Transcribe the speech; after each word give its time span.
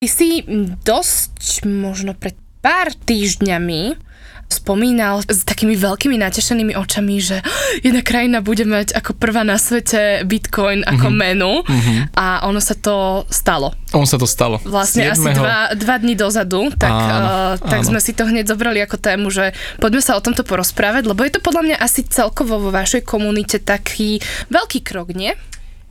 Ty 0.00 0.08
si 0.08 0.40
dosť 0.80 1.68
možno 1.68 2.16
pred 2.16 2.32
pár 2.64 2.88
týždňami 3.04 4.00
spomínal 4.48 5.20
s 5.28 5.44
takými 5.44 5.76
veľkými 5.76 6.16
natešenými 6.16 6.72
očami, 6.72 7.20
že 7.20 7.44
jedna 7.84 8.00
krajina 8.00 8.40
bude 8.40 8.64
mať 8.64 8.96
ako 8.96 9.12
prvá 9.20 9.44
na 9.44 9.60
svete 9.60 10.24
Bitcoin 10.24 10.88
ako 10.88 11.04
mm-hmm. 11.04 11.20
menu 11.20 11.52
mm-hmm. 11.60 12.16
a 12.16 12.48
ono 12.48 12.64
sa 12.64 12.80
to 12.80 13.28
stalo. 13.28 13.76
On 13.92 14.08
sa 14.08 14.16
to 14.16 14.24
stalo. 14.24 14.56
Vlastne 14.64 15.04
7. 15.04 15.20
asi 15.20 15.28
dva, 15.36 15.76
dva 15.76 15.96
dní 16.00 16.16
dozadu, 16.16 16.72
tak, 16.80 16.96
áno, 16.96 17.28
uh, 17.28 17.54
tak 17.60 17.84
áno. 17.84 17.92
sme 17.92 18.00
si 18.00 18.16
to 18.16 18.24
hneď 18.24 18.48
zobrali 18.48 18.80
ako 18.80 18.96
tému, 18.96 19.28
že 19.28 19.52
poďme 19.84 20.00
sa 20.00 20.16
o 20.16 20.24
tomto 20.24 20.48
porozprávať, 20.48 21.12
lebo 21.12 21.28
je 21.28 21.36
to 21.36 21.44
podľa 21.44 21.60
mňa 21.60 21.76
asi 21.76 22.08
celkovo 22.08 22.56
vo 22.56 22.72
vašej 22.72 23.04
komunite 23.04 23.60
taký 23.60 24.16
veľký 24.48 24.80
krok, 24.80 25.12
nie? 25.12 25.36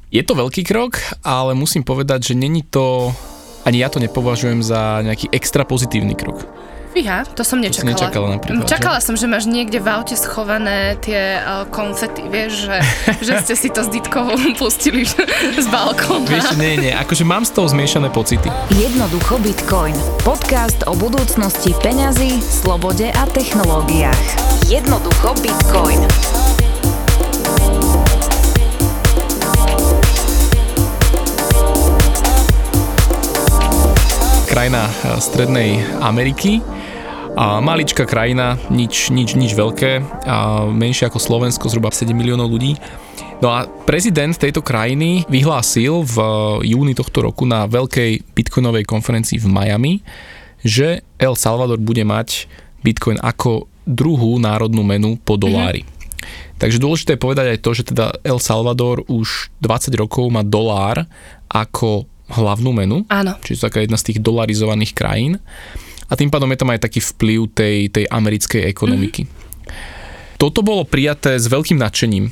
Je 0.09 0.25
to 0.25 0.33
veľký 0.33 0.65
krok, 0.65 0.97
ale 1.21 1.53
musím 1.53 1.85
povedať, 1.85 2.33
že 2.33 2.41
není 2.41 2.65
to, 2.65 3.13
ani 3.69 3.85
ja 3.85 3.89
to 3.93 4.01
nepovažujem 4.01 4.65
za 4.65 5.05
nejaký 5.05 5.29
extra 5.29 5.61
pozitívny 5.61 6.17
krok. 6.17 6.49
Fíha, 6.89 7.21
to 7.37 7.45
som 7.45 7.61
nečakala. 7.61 7.85
To 7.85 7.93
nečakala 7.93 8.27
napríklad, 8.33 8.65
Čakala 8.65 8.97
že? 8.97 9.05
som, 9.05 9.13
že 9.13 9.29
máš 9.29 9.45
niekde 9.45 9.77
v 9.77 9.87
aute 9.93 10.17
schované 10.17 10.97
tie 10.97 11.37
uh, 11.37 11.69
konfety, 11.69 12.25
vieš, 12.25 12.65
že, 12.65 12.77
že 13.29 13.33
ste 13.45 13.53
si 13.53 13.69
to 13.69 13.85
s 13.85 13.93
Ditkou 13.93 14.33
pustili 14.57 15.05
z 15.05 15.67
balkóna. 15.69 16.25
Vieš, 16.25 16.57
nie, 16.57 16.89
nie, 16.89 16.93
akože 16.97 17.21
mám 17.29 17.45
z 17.45 17.53
toho 17.53 17.69
zmiešané 17.69 18.09
pocity. 18.09 18.49
Jednoducho 18.73 19.37
Bitcoin. 19.37 19.93
Podcast 20.25 20.81
o 20.89 20.97
budúcnosti 20.97 21.77
peňazí, 21.77 22.41
slobode 22.41 23.13
a 23.13 23.23
technológiách. 23.29 24.25
Jednoducho 24.65 25.37
Bitcoin. 25.45 26.01
Krajina 34.59 34.91
eh, 34.91 35.23
Strednej 35.23 35.71
Ameriky 36.03 36.59
a 37.31 37.63
maličká 37.63 38.03
krajina, 38.03 38.59
nič, 38.67 39.07
nič, 39.07 39.39
nič 39.39 39.55
veľké, 39.55 40.03
a 40.27 40.67
menšie 40.67 41.07
ako 41.07 41.15
Slovensko, 41.15 41.71
zhruba 41.71 41.95
7 41.95 42.11
miliónov 42.11 42.51
ľudí. 42.51 42.75
No 43.39 43.55
a 43.55 43.63
prezident 43.87 44.35
tejto 44.35 44.59
krajiny 44.59 45.23
vyhlásil 45.31 46.03
v 46.03 46.15
júni 46.67 46.91
tohto 46.91 47.23
roku 47.23 47.47
na 47.47 47.71
veľkej 47.71 48.35
bitcoinovej 48.35 48.83
konferencii 48.83 49.39
v 49.39 49.47
Miami, 49.47 49.93
že 50.59 51.07
El 51.15 51.39
Salvador 51.39 51.79
bude 51.79 52.03
mať 52.03 52.51
bitcoin 52.83 53.15
ako 53.23 53.63
druhú 53.87 54.43
národnú 54.43 54.83
menu 54.83 55.15
po 55.23 55.39
dolári. 55.39 55.87
Mm-hmm. 55.87 56.59
Takže 56.59 56.83
dôležité 56.83 57.15
je 57.15 57.23
povedať 57.23 57.47
aj 57.55 57.59
to, 57.63 57.71
že 57.71 57.87
teda 57.95 58.11
El 58.27 58.43
Salvador 58.43 59.07
už 59.07 59.55
20 59.63 59.95
rokov 59.95 60.27
má 60.27 60.43
dolár 60.43 61.07
ako 61.47 62.18
hlavnú 62.29 62.71
menu. 62.71 62.97
Áno. 63.09 63.35
Čiže 63.41 63.69
taká 63.69 63.81
jedna 63.81 63.97
z 63.97 64.13
tých 64.13 64.19
dolarizovaných 64.21 64.93
krajín 64.93 65.41
a 66.09 66.13
tým 66.13 66.29
pádom 66.29 66.49
je 66.53 66.59
tam 66.61 66.69
aj 66.69 66.81
taký 66.85 67.01
vplyv 67.01 67.39
tej, 67.53 67.77
tej 67.89 68.05
americkej 68.09 68.65
ekonomiky. 68.69 69.25
Mm-hmm. 69.25 70.37
Toto 70.39 70.63
bolo 70.63 70.87
prijaté 70.87 71.35
s 71.35 71.51
veľkým 71.51 71.75
nadšením, 71.77 72.31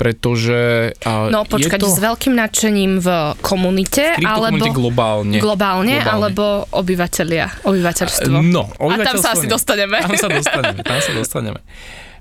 pretože... 0.00 0.94
No 1.04 1.44
počkať, 1.44 1.84
to... 1.84 1.90
s 1.90 2.00
veľkým 2.00 2.32
nadšením 2.32 3.02
v 3.02 3.08
komunite, 3.44 4.16
v 4.16 4.24
alebo... 4.24 4.64
globálne. 4.72 5.36
Globálne, 5.42 5.94
globálne, 5.94 5.96
alebo 6.00 6.64
obyvateľia, 6.72 7.66
obyvateľstvo. 7.66 8.30
No, 8.40 8.72
obyvateľstvo. 8.78 9.04
A 9.04 9.08
tam 9.10 9.16
sa 9.20 9.30
asi 9.36 9.46
dostaneme. 9.50 10.00
Tam 10.00 10.16
sa 10.16 10.28
dostaneme, 10.32 10.80
tam 10.80 10.98
sa 11.02 11.12
dostaneme. 11.12 11.60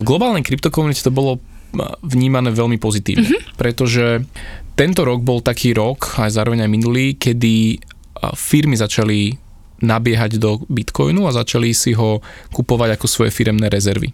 V 0.02 0.04
globálnej 0.04 0.44
kryptokomunite 0.44 1.00
to 1.06 1.14
bolo 1.16 1.40
vnímané 2.04 2.52
veľmi 2.52 2.76
pozitívne, 2.76 3.28
mm-hmm. 3.28 3.56
pretože 3.56 4.24
tento 4.76 5.02
rok 5.08 5.24
bol 5.24 5.40
taký 5.40 5.72
rok, 5.72 6.20
aj 6.20 6.36
zároveň 6.36 6.68
aj 6.68 6.72
minulý, 6.72 7.16
kedy 7.16 7.80
firmy 8.36 8.76
začali 8.76 9.36
nabiehať 9.84 10.40
do 10.40 10.64
Bitcoinu 10.68 11.28
a 11.28 11.36
začali 11.36 11.76
si 11.76 11.92
ho 11.96 12.24
kupovať 12.52 12.96
ako 12.96 13.08
svoje 13.08 13.32
firemné 13.32 13.68
rezervy. 13.68 14.12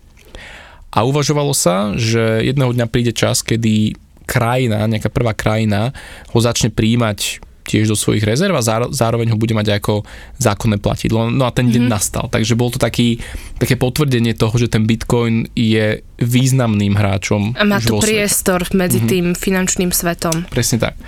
A 0.91 1.05
uvažovalo 1.05 1.53
sa, 1.53 1.93
že 1.97 2.45
jedného 2.45 2.73
dňa 2.75 2.88
príde 2.89 3.13
čas, 3.16 3.45
kedy 3.45 3.95
krajina, 4.25 4.85
nejaká 4.89 5.07
prvá 5.11 5.31
krajina 5.33 5.95
ho 6.33 6.39
začne 6.41 6.71
príjmať 6.71 7.41
tiež 7.71 7.87
do 7.87 7.95
svojich 7.95 8.27
rezerv 8.27 8.51
a 8.59 8.65
zároveň 8.91 9.31
ho 9.31 9.39
bude 9.39 9.55
mať 9.55 9.79
ako 9.79 10.03
zákonné 10.43 10.83
platidlo. 10.83 11.31
No 11.31 11.47
a 11.47 11.55
ten 11.55 11.71
deň 11.71 11.87
mm-hmm. 11.87 11.95
nastal. 11.95 12.27
Takže 12.27 12.59
bol 12.59 12.67
to 12.67 12.77
taký, 12.77 13.23
také 13.55 13.79
potvrdenie 13.79 14.35
toho, 14.35 14.51
že 14.59 14.67
ten 14.67 14.83
Bitcoin 14.83 15.47
je 15.55 16.03
významným 16.19 16.99
hráčom. 16.99 17.55
A 17.55 17.63
má 17.63 17.79
tu 17.79 17.95
priestor 18.03 18.67
medzi 18.75 18.99
mm-hmm. 18.99 19.11
tým 19.11 19.25
finančným 19.31 19.91
svetom. 19.95 20.43
Presne 20.51 20.91
tak. 20.91 20.99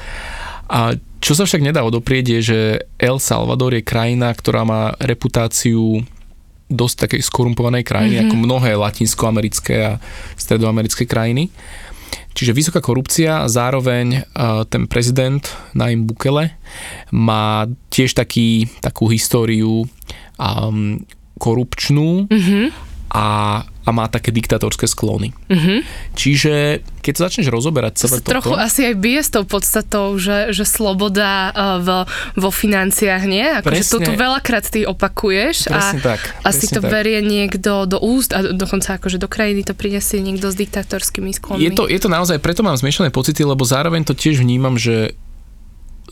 A 0.72 0.96
čo 1.20 1.36
sa 1.36 1.44
však 1.44 1.64
nedá 1.64 1.84
odoprieť 1.84 2.40
je, 2.40 2.40
že 2.42 2.60
El 2.96 3.20
Salvador 3.20 3.76
je 3.76 3.84
krajina, 3.84 4.32
ktorá 4.32 4.64
má 4.64 4.96
reputáciu 5.00 6.04
dosť 6.72 7.08
takej 7.08 7.22
skorumpovanej 7.28 7.84
krajiny, 7.86 8.16
mm-hmm. 8.18 8.32
ako 8.32 8.36
mnohé 8.40 8.72
latinskoamerické 8.80 9.76
a 9.84 9.92
stredoamerické 10.40 11.06
krajiny. 11.06 11.54
Čiže 12.34 12.58
vysoká 12.58 12.82
korupcia 12.82 13.46
zároveň 13.46 14.26
uh, 14.26 14.66
ten 14.66 14.90
prezident 14.90 15.42
Naim 15.78 16.10
Bukele 16.10 16.58
má 17.14 17.70
tiež 17.94 18.18
taký, 18.18 18.68
takú 18.82 19.10
históriu 19.10 19.86
um, 20.38 21.02
korupčnú. 21.38 22.30
Mm-hmm 22.30 22.93
a, 23.14 23.62
a 23.62 23.90
má 23.94 24.10
také 24.10 24.34
diktatorské 24.34 24.90
sklony. 24.90 25.38
Mm-hmm. 25.46 25.80
Čiže 26.18 26.82
keď 27.06 27.14
sa 27.14 27.22
začneš 27.30 27.54
rozoberať 27.54 28.02
celé 28.02 28.18
to 28.18 28.26
toto... 28.26 28.34
trochu 28.34 28.54
asi 28.58 28.90
aj 28.90 28.96
bije 28.98 29.22
s 29.22 29.30
tou 29.30 29.46
podstatou, 29.46 30.18
že, 30.18 30.50
že 30.50 30.66
sloboda 30.66 31.54
uh, 31.54 31.78
v, 31.78 31.90
vo 32.42 32.50
financiách, 32.50 33.24
nie? 33.30 33.46
Ako, 33.62 33.70
presne, 33.70 33.86
že 33.86 33.94
to 33.94 34.00
tu 34.02 34.12
veľakrát 34.18 34.66
ty 34.66 34.82
opakuješ 34.90 35.70
a 35.70 35.94
tak, 36.02 36.26
asi 36.42 36.66
to 36.74 36.82
tak. 36.82 36.90
berie 36.90 37.22
niekto 37.22 37.86
do 37.86 38.02
úst 38.02 38.34
a 38.34 38.42
dokonca 38.42 38.98
akože 38.98 39.22
do 39.22 39.30
krajiny 39.30 39.62
to 39.62 39.78
prinesie 39.78 40.18
niekto 40.18 40.50
s 40.50 40.58
diktatorskými 40.58 41.30
sklonmi. 41.38 41.62
Je 41.62 41.70
to, 41.70 41.86
je 41.86 42.02
to 42.02 42.10
naozaj, 42.10 42.42
preto 42.42 42.66
mám 42.66 42.76
zmiešané 42.82 43.14
pocity, 43.14 43.46
lebo 43.46 43.62
zároveň 43.62 44.10
to 44.10 44.18
tiež 44.18 44.42
vnímam, 44.42 44.74
že 44.74 45.14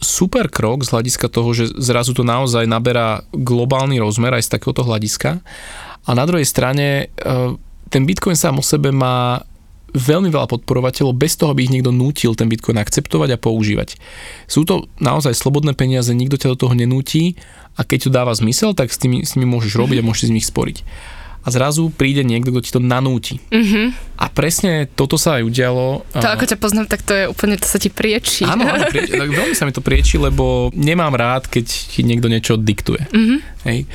super 0.01 0.50
krok 0.50 0.85
z 0.85 0.94
hľadiska 0.94 1.29
toho, 1.29 1.50
že 1.53 1.69
zrazu 1.78 2.13
to 2.18 2.25
naozaj 2.25 2.66
naberá 2.66 3.25
globálny 3.33 4.01
rozmer 4.01 4.33
aj 4.33 4.50
z 4.50 4.51
takéhoto 4.57 4.81
hľadiska 4.81 5.41
a 6.06 6.12
na 6.17 6.23
druhej 6.25 6.47
strane 6.47 7.12
e, 7.13 7.25
ten 7.91 8.03
Bitcoin 8.07 8.39
sám 8.39 8.57
o 8.57 8.63
sebe 8.66 8.89
má 8.89 9.44
veľmi 9.91 10.31
veľa 10.31 10.47
podporovateľov 10.47 11.13
bez 11.16 11.35
toho, 11.35 11.51
aby 11.51 11.67
ich 11.67 11.73
niekto 11.73 11.91
nútil 11.91 12.31
ten 12.34 12.47
Bitcoin 12.47 12.79
akceptovať 12.79 13.35
a 13.35 13.41
používať. 13.41 14.00
Sú 14.47 14.63
to 14.63 14.88
naozaj 15.03 15.35
slobodné 15.35 15.75
peniaze, 15.75 16.16
nikto 16.16 16.39
ťa 16.39 16.56
do 16.56 16.59
toho 16.67 16.73
nenúti 16.73 17.35
a 17.75 17.84
keď 17.84 18.07
to 18.07 18.16
dáva 18.16 18.31
zmysel, 18.31 18.72
tak 18.72 18.91
s 18.91 19.00
nimi, 19.03 19.28
s 19.28 19.35
nimi 19.35 19.47
môžeš 19.51 19.75
robiť 19.75 20.00
a 20.00 20.07
môžeš 20.07 20.31
z 20.31 20.35
nich 20.35 20.47
sporiť. 20.47 20.78
A 21.41 21.50
zrazu 21.50 21.89
príde 21.89 22.22
niekto, 22.22 22.53
kto 22.53 22.62
ti 22.62 22.69
to 22.69 22.78
nanúti. 22.78 23.41
Mm-hmm. 23.50 23.85
A 24.22 24.29
presne 24.29 24.85
toto 24.85 25.18
sa 25.18 25.41
aj 25.41 25.44
udialo. 25.50 26.06
To 26.13 26.22
ako 26.22 26.45
ťa 26.45 26.57
poznám, 26.62 26.85
tak 26.85 27.01
to 27.01 27.18
je 27.18 27.25
úplne, 27.25 27.57
to 27.57 27.66
sa 27.66 27.81
ti 27.81 27.89
priečí. 27.89 28.45
Áno, 28.45 28.69
áno 28.69 28.85
prieči, 28.94 29.18
tak 29.18 29.33
veľmi 29.33 29.57
sa 29.57 29.66
mi 29.66 29.73
to 29.73 29.81
prieči, 29.81 30.22
lebo 30.22 30.69
nemám 30.78 31.18
rád, 31.18 31.50
keď 31.50 31.66
ti 31.66 32.06
niekto 32.06 32.29
niečo 32.29 32.62
diktuje. 32.62 33.09
Mm-hmm. 33.09 33.39
Hej. 33.66 33.89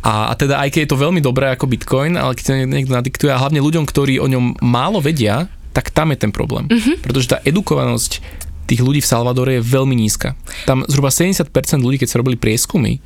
A, 0.00 0.32
a 0.32 0.34
teda 0.36 0.56
aj 0.64 0.72
keď 0.72 0.80
je 0.88 0.90
to 0.96 1.02
veľmi 1.02 1.20
dobré 1.20 1.52
ako 1.52 1.68
Bitcoin, 1.68 2.16
ale 2.16 2.32
keď 2.32 2.44
sa 2.44 2.54
niekto 2.56 2.92
nadiktuje 2.96 3.28
a 3.28 3.40
hlavne 3.40 3.60
ľuďom, 3.60 3.84
ktorí 3.84 4.16
o 4.16 4.28
ňom 4.28 4.60
málo 4.64 5.04
vedia, 5.04 5.52
tak 5.76 5.92
tam 5.92 6.10
je 6.10 6.18
ten 6.24 6.32
problém. 6.32 6.66
Mm-hmm. 6.66 7.04
Pretože 7.04 7.30
tá 7.30 7.38
edukovanosť 7.44 8.24
tých 8.64 8.80
ľudí 8.80 9.02
v 9.02 9.10
Salvadore 9.10 9.58
je 9.58 9.66
veľmi 9.66 9.92
nízka. 9.98 10.38
Tam 10.64 10.86
zhruba 10.86 11.10
70% 11.10 11.50
ľudí, 11.82 12.00
keď 12.00 12.08
sa 12.08 12.20
robili 12.22 12.38
prieskumy, 12.38 13.02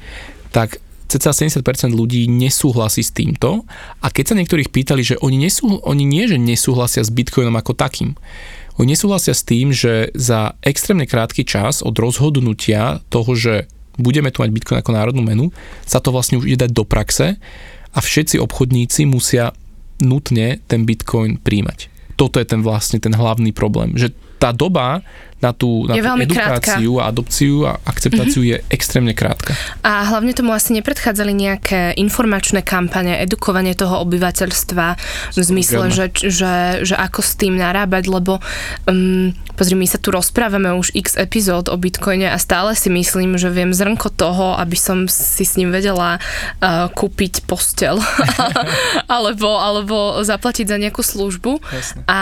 tak 0.53 0.79
cca 1.09 1.31
70% 1.33 1.65
ľudí 1.93 2.29
nesúhlasí 2.31 3.05
s 3.05 3.13
týmto 3.13 3.65
a 4.01 4.07
keď 4.09 4.25
sa 4.33 4.39
niektorých 4.39 4.73
pýtali, 4.73 5.03
že 5.05 5.17
oni, 5.21 5.37
nesú, 5.37 5.81
oni 5.85 6.05
nie, 6.05 6.25
že 6.27 6.41
nesúhlasia 6.41 7.05
s 7.05 7.13
Bitcoinom 7.13 7.55
ako 7.55 7.77
takým, 7.77 8.17
oni 8.75 8.99
nesúhlasia 8.99 9.31
s 9.31 9.47
tým, 9.47 9.71
že 9.71 10.11
za 10.19 10.59
extrémne 10.67 11.07
krátky 11.07 11.47
čas 11.47 11.79
od 11.79 11.95
rozhodnutia 11.95 12.99
toho, 13.07 13.39
že 13.39 13.71
budeme 13.97 14.31
tu 14.31 14.43
mať 14.43 14.51
Bitcoin 14.51 14.79
ako 14.81 14.93
národnú 14.95 15.23
menu, 15.23 15.51
sa 15.87 16.03
to 16.03 16.11
vlastne 16.11 16.39
už 16.41 16.49
ide 16.51 16.67
dať 16.67 16.71
do 16.75 16.85
praxe 16.87 17.39
a 17.95 17.99
všetci 17.99 18.43
obchodníci 18.43 19.07
musia 19.07 19.55
nutne 20.03 20.59
ten 20.67 20.83
Bitcoin 20.83 21.39
príjmať. 21.39 21.93
Toto 22.15 22.39
je 22.39 22.47
ten 22.47 22.63
vlastne 22.63 22.99
ten 23.03 23.15
hlavný 23.15 23.51
problém, 23.55 23.95
že 23.95 24.15
tá 24.39 24.51
doba 24.51 25.03
na 25.45 25.53
tú, 25.53 25.85
na 25.85 25.93
tú 25.93 26.01
edukáciu 26.01 26.97
krátka. 26.97 27.05
a 27.05 27.09
adopciu 27.13 27.55
a 27.69 27.73
akceptáciu 27.85 28.41
mm-hmm. 28.41 28.65
je 28.65 28.73
extrémne 28.73 29.13
krátka. 29.13 29.53
A 29.85 30.09
hlavne 30.09 30.33
tomu 30.33 30.57
asi 30.57 30.73
nepredchádzali 30.73 31.33
nejaké 31.37 31.93
informačné 32.01 32.65
kampane, 32.65 33.21
edukovanie 33.21 33.77
toho 33.77 34.01
obyvateľstva 34.09 34.87
v 35.37 35.43
zmysle, 35.45 35.93
že, 35.93 36.07
že, 36.17 36.55
že 36.81 36.95
ako 36.97 37.21
s 37.21 37.37
tým 37.37 37.61
narábať, 37.61 38.09
lebo 38.09 38.41
um, 38.89 39.37
pozri, 39.53 39.77
my 39.77 39.85
sa 39.85 40.01
tu 40.01 40.09
rozprávame 40.09 40.73
už 40.73 40.97
x 40.97 41.21
epizód 41.21 41.69
o 41.69 41.77
Bitcoine 41.77 42.33
a 42.33 42.39
stále 42.41 42.73
si 42.73 42.89
myslím, 42.89 43.37
že 43.37 43.53
viem 43.53 43.77
zrnko 43.77 44.09
toho, 44.17 44.57
aby 44.57 44.79
som 44.81 45.05
si 45.11 45.45
s 45.45 45.61
ním 45.61 45.69
vedela 45.69 46.17
uh, 46.17 46.89
kúpiť 46.89 47.45
postel 47.45 48.01
alebo, 49.15 49.61
alebo 49.61 50.25
zaplatiť 50.25 50.67
za 50.71 50.81
nejakú 50.81 51.05
službu 51.05 51.61
Jasne. 51.61 52.01
a 52.09 52.21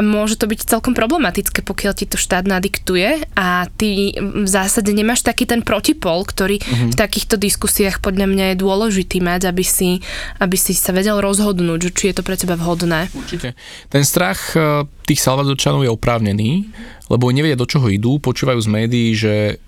môže 0.00 0.40
to 0.40 0.48
byť 0.48 0.64
celkom 0.64 0.96
problematické, 0.96 1.60
pokiaľ 1.60 1.92
ti 1.92 2.06
to 2.08 2.16
štát 2.16 2.46
nadiktuje 2.54 3.26
a 3.34 3.66
ty 3.74 4.14
v 4.18 4.48
zásade 4.48 4.94
nemáš 4.94 5.26
taký 5.26 5.44
ten 5.44 5.66
protipol, 5.66 6.22
ktorý 6.22 6.62
uh-huh. 6.62 6.90
v 6.92 6.96
takýchto 6.96 7.34
diskusiách 7.34 7.98
podľa 7.98 8.30
mňa 8.30 8.44
je 8.54 8.62
dôležitý 8.62 9.18
mať, 9.18 9.50
aby 9.50 9.64
si, 9.66 9.98
aby 10.38 10.54
si 10.54 10.72
sa 10.78 10.94
vedel 10.94 11.18
rozhodnúť, 11.18 11.90
či 11.90 12.10
je 12.10 12.14
to 12.14 12.22
pre 12.22 12.38
teba 12.38 12.54
vhodné. 12.54 13.10
Určite. 13.10 13.58
Ten 13.90 14.06
strach 14.06 14.54
e, 14.54 14.86
tých 15.04 15.20
Salvadorčanov 15.20 15.82
je 15.82 15.90
oprávnený, 15.90 16.70
lebo 17.10 17.34
nevedia, 17.34 17.58
do 17.58 17.66
čoho 17.66 17.90
idú, 17.90 18.22
počúvajú 18.22 18.60
z 18.62 18.68
médií, 18.70 19.10
že 19.12 19.58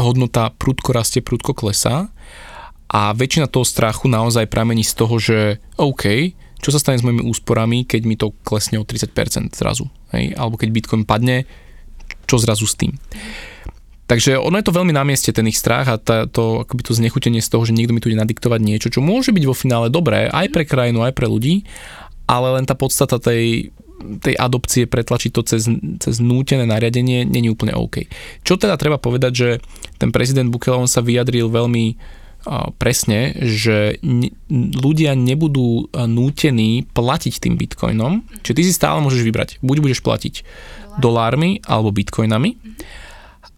hodnota 0.00 0.48
prudko 0.56 0.96
rastie, 0.96 1.20
prudko 1.20 1.52
klesá 1.52 2.08
a 2.88 3.12
väčšina 3.12 3.48
toho 3.48 3.64
strachu 3.64 4.08
naozaj 4.08 4.48
pramení 4.48 4.84
z 4.84 4.92
toho, 4.96 5.16
že 5.20 5.60
OK, 5.76 6.32
čo 6.62 6.70
sa 6.70 6.78
stane 6.78 7.00
s 7.00 7.04
mojimi 7.04 7.26
úsporami, 7.26 7.88
keď 7.88 8.02
mi 8.06 8.14
to 8.14 8.30
klesne 8.46 8.78
o 8.78 8.86
30% 8.86 9.56
zrazu, 9.56 9.90
hej? 10.14 10.36
alebo 10.38 10.54
keď 10.54 10.68
Bitcoin 10.70 11.02
padne, 11.02 11.48
čo 12.26 12.40
zrazu 12.40 12.66
s 12.66 12.78
tým. 12.78 12.94
Takže 14.10 14.36
ono 14.36 14.60
je 14.60 14.66
to 14.66 14.76
veľmi 14.76 14.92
na 14.92 15.08
mieste, 15.08 15.32
ten 15.32 15.48
ich 15.48 15.56
strach 15.56 15.88
a 15.88 15.96
tá, 15.96 16.28
to, 16.28 16.68
akoby 16.68 16.84
to 16.84 16.92
znechutenie 16.92 17.40
z 17.40 17.48
toho, 17.48 17.64
že 17.64 17.72
niekto 17.72 17.96
mi 17.96 18.02
tu 18.02 18.12
ide 18.12 18.20
nadiktovať 18.20 18.60
niečo, 18.60 18.92
čo 18.92 19.00
môže 19.00 19.32
byť 19.32 19.44
vo 19.48 19.56
finále 19.56 19.88
dobré 19.88 20.28
aj 20.28 20.52
pre 20.52 20.68
krajinu, 20.68 21.00
aj 21.00 21.16
pre 21.16 21.24
ľudí, 21.24 21.64
ale 22.28 22.60
len 22.60 22.68
tá 22.68 22.76
podstata 22.76 23.16
tej, 23.16 23.72
tej 24.20 24.34
adopcie 24.36 24.84
pretlačiť 24.84 25.30
to 25.32 25.42
cez, 25.46 25.64
cez 26.02 26.14
nútené 26.20 26.68
nariadenie 26.68 27.24
není 27.24 27.48
úplne 27.48 27.72
OK. 27.72 28.04
Čo 28.44 28.60
teda 28.60 28.76
treba 28.76 29.00
povedať, 29.00 29.32
že 29.32 29.48
ten 29.96 30.12
prezident 30.12 30.50
Bukele 30.52 30.76
on 30.76 30.90
sa 30.90 31.00
vyjadril 31.00 31.48
veľmi 31.48 31.96
presne, 32.76 33.38
že 33.38 34.02
ľudia 34.50 35.14
nebudú 35.14 35.88
nútení 35.94 36.84
platiť 36.90 37.34
tým 37.38 37.54
bitcoinom, 37.54 38.26
čiže 38.42 38.56
ty 38.58 38.62
si 38.66 38.72
stále 38.74 38.98
môžeš 39.00 39.22
vybrať, 39.22 39.48
buď 39.62 39.76
budeš 39.78 40.00
platiť 40.02 40.34
dolármi 40.98 41.64
alebo 41.64 41.94
bitcoinami, 41.94 42.58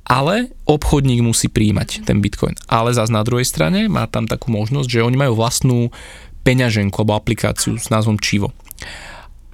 ale 0.04 0.52
obchodník 0.68 1.24
musí 1.24 1.48
príjmať 1.48 2.04
ten 2.04 2.20
bitcoin. 2.20 2.52
Ale 2.68 2.92
zase 2.92 3.08
na 3.08 3.24
druhej 3.24 3.48
strane 3.48 3.88
má 3.88 4.04
tam 4.04 4.28
takú 4.28 4.52
možnosť, 4.52 4.88
že 4.88 5.04
oni 5.04 5.16
majú 5.16 5.32
vlastnú 5.34 5.88
peňaženku 6.44 6.94
alebo 7.00 7.16
aplikáciu 7.16 7.80
s 7.80 7.88
názvom 7.88 8.20
Chivo. 8.20 8.52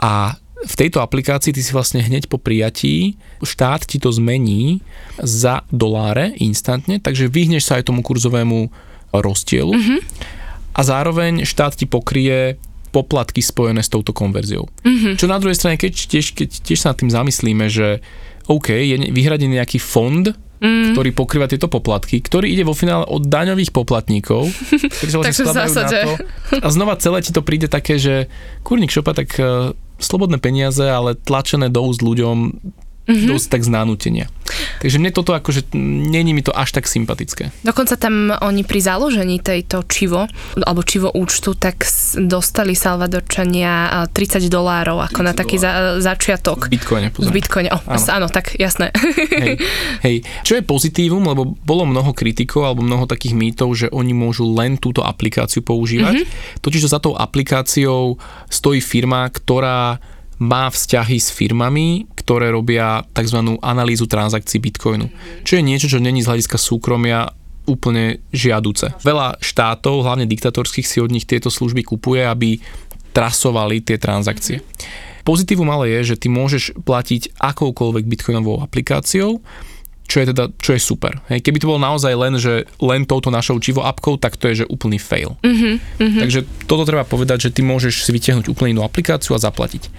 A 0.02 0.34
v 0.60 0.74
tejto 0.76 1.00
aplikácii 1.00 1.56
ty 1.56 1.62
si 1.64 1.72
vlastne 1.72 2.04
hneď 2.04 2.28
po 2.28 2.36
prijatí 2.36 3.16
štát 3.40 3.88
ti 3.88 3.96
to 3.96 4.12
zmení 4.12 4.84
za 5.16 5.64
doláre 5.72 6.36
instantne, 6.36 7.00
takže 7.00 7.32
vyhneš 7.32 7.64
sa 7.64 7.80
aj 7.80 7.88
tomu 7.88 8.04
kurzovému 8.04 8.68
rozdielu 9.14 9.72
mm-hmm. 9.74 10.00
a 10.76 10.80
zároveň 10.80 11.42
štát 11.42 11.74
ti 11.74 11.86
pokrie 11.90 12.58
poplatky 12.90 13.38
spojené 13.38 13.86
s 13.86 13.90
touto 13.90 14.10
konverziou. 14.10 14.66
Mm-hmm. 14.82 15.14
Čo 15.14 15.26
na 15.30 15.38
druhej 15.38 15.58
strane, 15.58 15.78
keď 15.78 15.94
tiež, 16.10 16.34
keď 16.34 16.48
tiež 16.62 16.78
sa 16.82 16.90
nad 16.90 16.98
tým 16.98 17.10
zamyslíme, 17.10 17.70
že 17.70 18.02
OK, 18.50 18.74
je 18.74 18.98
vyhradený 19.14 19.62
nejaký 19.62 19.78
fond, 19.78 20.26
mm. 20.60 20.94
ktorý 20.94 21.10
pokrýva 21.14 21.46
tieto 21.46 21.70
poplatky, 21.70 22.18
ktorý 22.18 22.50
ide 22.50 22.66
vo 22.66 22.74
finále 22.74 23.06
od 23.06 23.26
daňových 23.26 23.70
poplatníkov, 23.70 24.50
ktorí 24.98 25.10
sa 25.10 25.18
vlastne 25.22 25.36
skladajú 25.38 25.70
na 25.70 25.84
to. 25.86 26.12
A 26.58 26.66
znova 26.68 26.94
celé 26.98 27.22
ti 27.22 27.30
to 27.30 27.46
príde 27.46 27.70
také, 27.70 27.96
že 27.96 28.26
kurník 28.66 28.90
šopa, 28.90 29.14
tak 29.14 29.38
uh, 29.38 29.70
slobodné 30.02 30.42
peniaze, 30.42 30.82
ale 30.82 31.14
tlačené 31.14 31.70
do 31.70 31.86
úst 31.86 32.02
ľuďom 32.02 32.58
mm-hmm. 33.06 33.28
dosť 33.30 33.46
tak 33.48 33.62
znánutenia. 33.64 34.26
Takže 34.82 34.96
mne 34.98 35.12
toto 35.14 35.30
akože, 35.36 35.76
není 36.10 36.34
mi 36.34 36.42
to 36.42 36.50
až 36.50 36.74
tak 36.74 36.90
sympatické. 36.90 37.54
Dokonca 37.62 37.94
tam 37.94 38.34
oni 38.34 38.66
pri 38.66 38.80
založení 38.82 39.38
tejto 39.38 39.86
čivo, 39.86 40.26
alebo 40.58 40.82
čivo 40.82 41.12
účtu, 41.14 41.54
tak 41.54 41.86
dostali 42.18 42.74
Salvadorčania 42.74 44.08
30 44.10 44.50
dolárov 44.50 45.06
ako 45.06 45.20
30 45.22 45.28
na 45.28 45.32
taký 45.36 45.56
za, 45.60 46.02
začiatok. 46.02 46.66
V 46.66 46.80
bitcoine, 46.80 47.08
pozor. 47.14 47.30
V 47.30 47.34
bitcoine, 47.36 47.68
oh, 47.70 47.82
áno. 47.86 48.06
áno, 48.10 48.26
tak 48.26 48.58
jasné. 48.58 48.90
Hej, 49.30 49.62
hej, 50.02 50.16
čo 50.42 50.58
je 50.58 50.66
pozitívum, 50.66 51.22
lebo 51.22 51.54
bolo 51.62 51.86
mnoho 51.86 52.10
kritikov 52.10 52.66
alebo 52.66 52.82
mnoho 52.82 53.06
takých 53.06 53.36
mýtov, 53.36 53.68
že 53.76 53.86
oni 53.92 54.10
môžu 54.16 54.48
len 54.50 54.80
túto 54.80 55.06
aplikáciu 55.06 55.62
používať. 55.62 56.24
Mm-hmm. 56.24 56.60
Totiž 56.64 56.90
za 56.90 56.98
tou 56.98 57.14
aplikáciou 57.14 58.18
stojí 58.50 58.82
firma, 58.82 59.28
ktorá 59.30 60.02
má 60.40 60.72
vzťahy 60.72 61.20
s 61.20 61.28
firmami, 61.28 62.08
ktoré 62.30 62.54
robia 62.54 63.02
tzv. 63.10 63.58
analýzu 63.58 64.06
transakcií 64.06 64.62
Bitcoinu. 64.62 65.10
Čo 65.42 65.58
je 65.58 65.66
niečo, 65.66 65.90
čo 65.90 65.98
není 65.98 66.22
z 66.22 66.30
hľadiska 66.30 66.62
súkromia 66.62 67.26
úplne 67.66 68.22
žiaduce. 68.30 68.94
Veľa 69.02 69.42
štátov, 69.42 70.06
hlavne 70.06 70.30
diktatorských, 70.30 70.86
si 70.86 71.02
od 71.02 71.10
nich 71.10 71.26
tieto 71.26 71.50
služby 71.50 71.82
kupuje, 71.82 72.22
aby 72.22 72.62
trasovali 73.10 73.82
tie 73.82 73.98
transakcie. 73.98 74.62
Pozitívum 75.26 75.66
ale 75.74 75.90
je, 75.90 76.14
že 76.14 76.22
ty 76.22 76.30
môžeš 76.30 76.78
platiť 76.86 77.34
akoukoľvek 77.34 78.06
bitcoinovou 78.06 78.62
aplikáciou, 78.62 79.42
čo 80.06 80.16
je 80.22 80.30
teda, 80.30 80.54
čo 80.54 80.78
je 80.78 80.80
super. 80.82 81.18
Hej, 81.34 81.42
keby 81.42 81.58
to 81.58 81.70
bolo 81.70 81.82
naozaj 81.82 82.14
len, 82.14 82.38
že 82.38 82.62
len 82.78 83.10
touto 83.10 83.34
našou 83.34 83.58
Chivo 83.58 83.82
appkou, 83.82 84.22
tak 84.22 84.38
to 84.38 84.50
je, 84.54 84.62
že 84.62 84.70
úplný 84.70 85.02
fail. 85.02 85.34
Uh-huh. 85.42 85.78
Takže 85.98 86.46
toto 86.70 86.86
treba 86.86 87.02
povedať, 87.02 87.50
že 87.50 87.54
ty 87.54 87.66
môžeš 87.66 88.06
si 88.06 88.10
vytiahnuť 88.14 88.50
úplne 88.50 88.78
inú 88.78 88.82
aplikáciu 88.86 89.34
a 89.34 89.42
zaplatiť. 89.42 89.90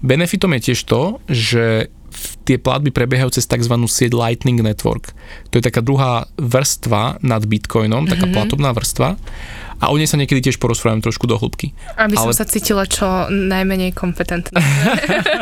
Benefitom 0.00 0.54
je 0.58 0.72
tiež 0.72 0.80
to, 0.86 1.22
že 1.26 1.92
tie 2.48 2.56
platby 2.56 2.90
prebiehajú 2.90 3.36
cez 3.36 3.44
tzv. 3.44 3.74
sieť 3.74 4.16
Lightning 4.16 4.58
Network. 4.64 5.12
To 5.52 5.60
je 5.60 5.64
taká 5.64 5.84
druhá 5.84 6.26
vrstva 6.40 7.20
nad 7.20 7.42
Bitcoinom, 7.44 8.08
taká 8.08 8.26
mm-hmm. 8.26 8.36
platobná 8.36 8.70
vrstva. 8.72 9.20
A 9.78 9.94
o 9.94 9.94
nej 9.94 10.10
sa 10.10 10.18
niekedy 10.18 10.50
tiež 10.50 10.58
porozprávam 10.58 10.98
trošku 10.98 11.30
do 11.30 11.38
hĺbky. 11.38 11.70
Aby 11.94 12.18
Ale... 12.18 12.34
som 12.34 12.42
sa 12.42 12.50
cítila 12.50 12.82
čo 12.82 13.30
najmenej 13.30 13.94
kompetentná. 13.94 14.58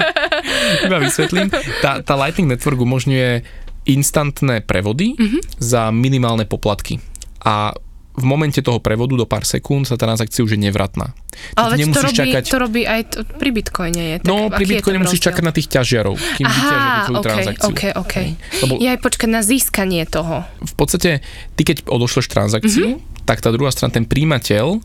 Iba 0.87 1.01
vysvetlím. 1.01 1.49
Tá, 1.81 2.05
tá 2.05 2.15
Lightning 2.21 2.53
Network 2.53 2.77
umožňuje 2.77 3.41
instantné 3.89 4.61
prevody 4.67 5.17
mm-hmm. 5.17 5.41
za 5.57 5.89
minimálne 5.89 6.45
poplatky. 6.45 7.01
A 7.41 7.73
v 8.17 8.25
momente 8.25 8.65
toho 8.65 8.81
prevodu 8.81 9.13
do 9.13 9.29
pár 9.29 9.45
sekúnd 9.45 9.85
sa 9.85 10.01
tá 10.01 10.09
transakcia 10.09 10.41
už 10.41 10.57
je 10.57 10.61
nevratná. 10.61 11.13
Ale 11.53 11.77
to 11.77 12.01
robí, 12.01 12.17
čakať... 12.17 12.45
to 12.49 12.59
robí 12.59 12.83
aj 12.89 13.01
to, 13.13 13.19
pri 13.37 13.51
Bitcoine. 13.53 14.01
Je, 14.01 14.17
tak, 14.25 14.29
no, 14.33 14.49
pri 14.49 14.65
Bitcoine 14.65 15.05
musíš 15.05 15.21
čakať 15.21 15.43
na 15.45 15.53
tých 15.53 15.69
ťažiarov, 15.69 16.17
kým 16.17 16.47
vyťažia 16.49 17.01
tú 17.05 17.13
okay, 17.13 17.25
transakciu. 17.29 17.69
OK, 17.69 17.83
OK. 17.93 18.15
Lebo... 18.65 18.73
Ja 18.81 18.97
aj 18.97 19.01
počkať 19.05 19.29
na 19.29 19.45
získanie 19.45 20.03
toho. 20.09 20.49
V 20.65 20.75
podstate, 20.81 21.21
ty 21.55 21.63
keď 21.63 21.85
odošleš 21.85 22.27
transakciu, 22.33 22.97
mm-hmm. 22.97 23.29
tak 23.29 23.45
tá 23.45 23.53
druhá 23.53 23.69
strana, 23.69 23.93
ten 23.93 24.09
príjimateľ 24.09 24.81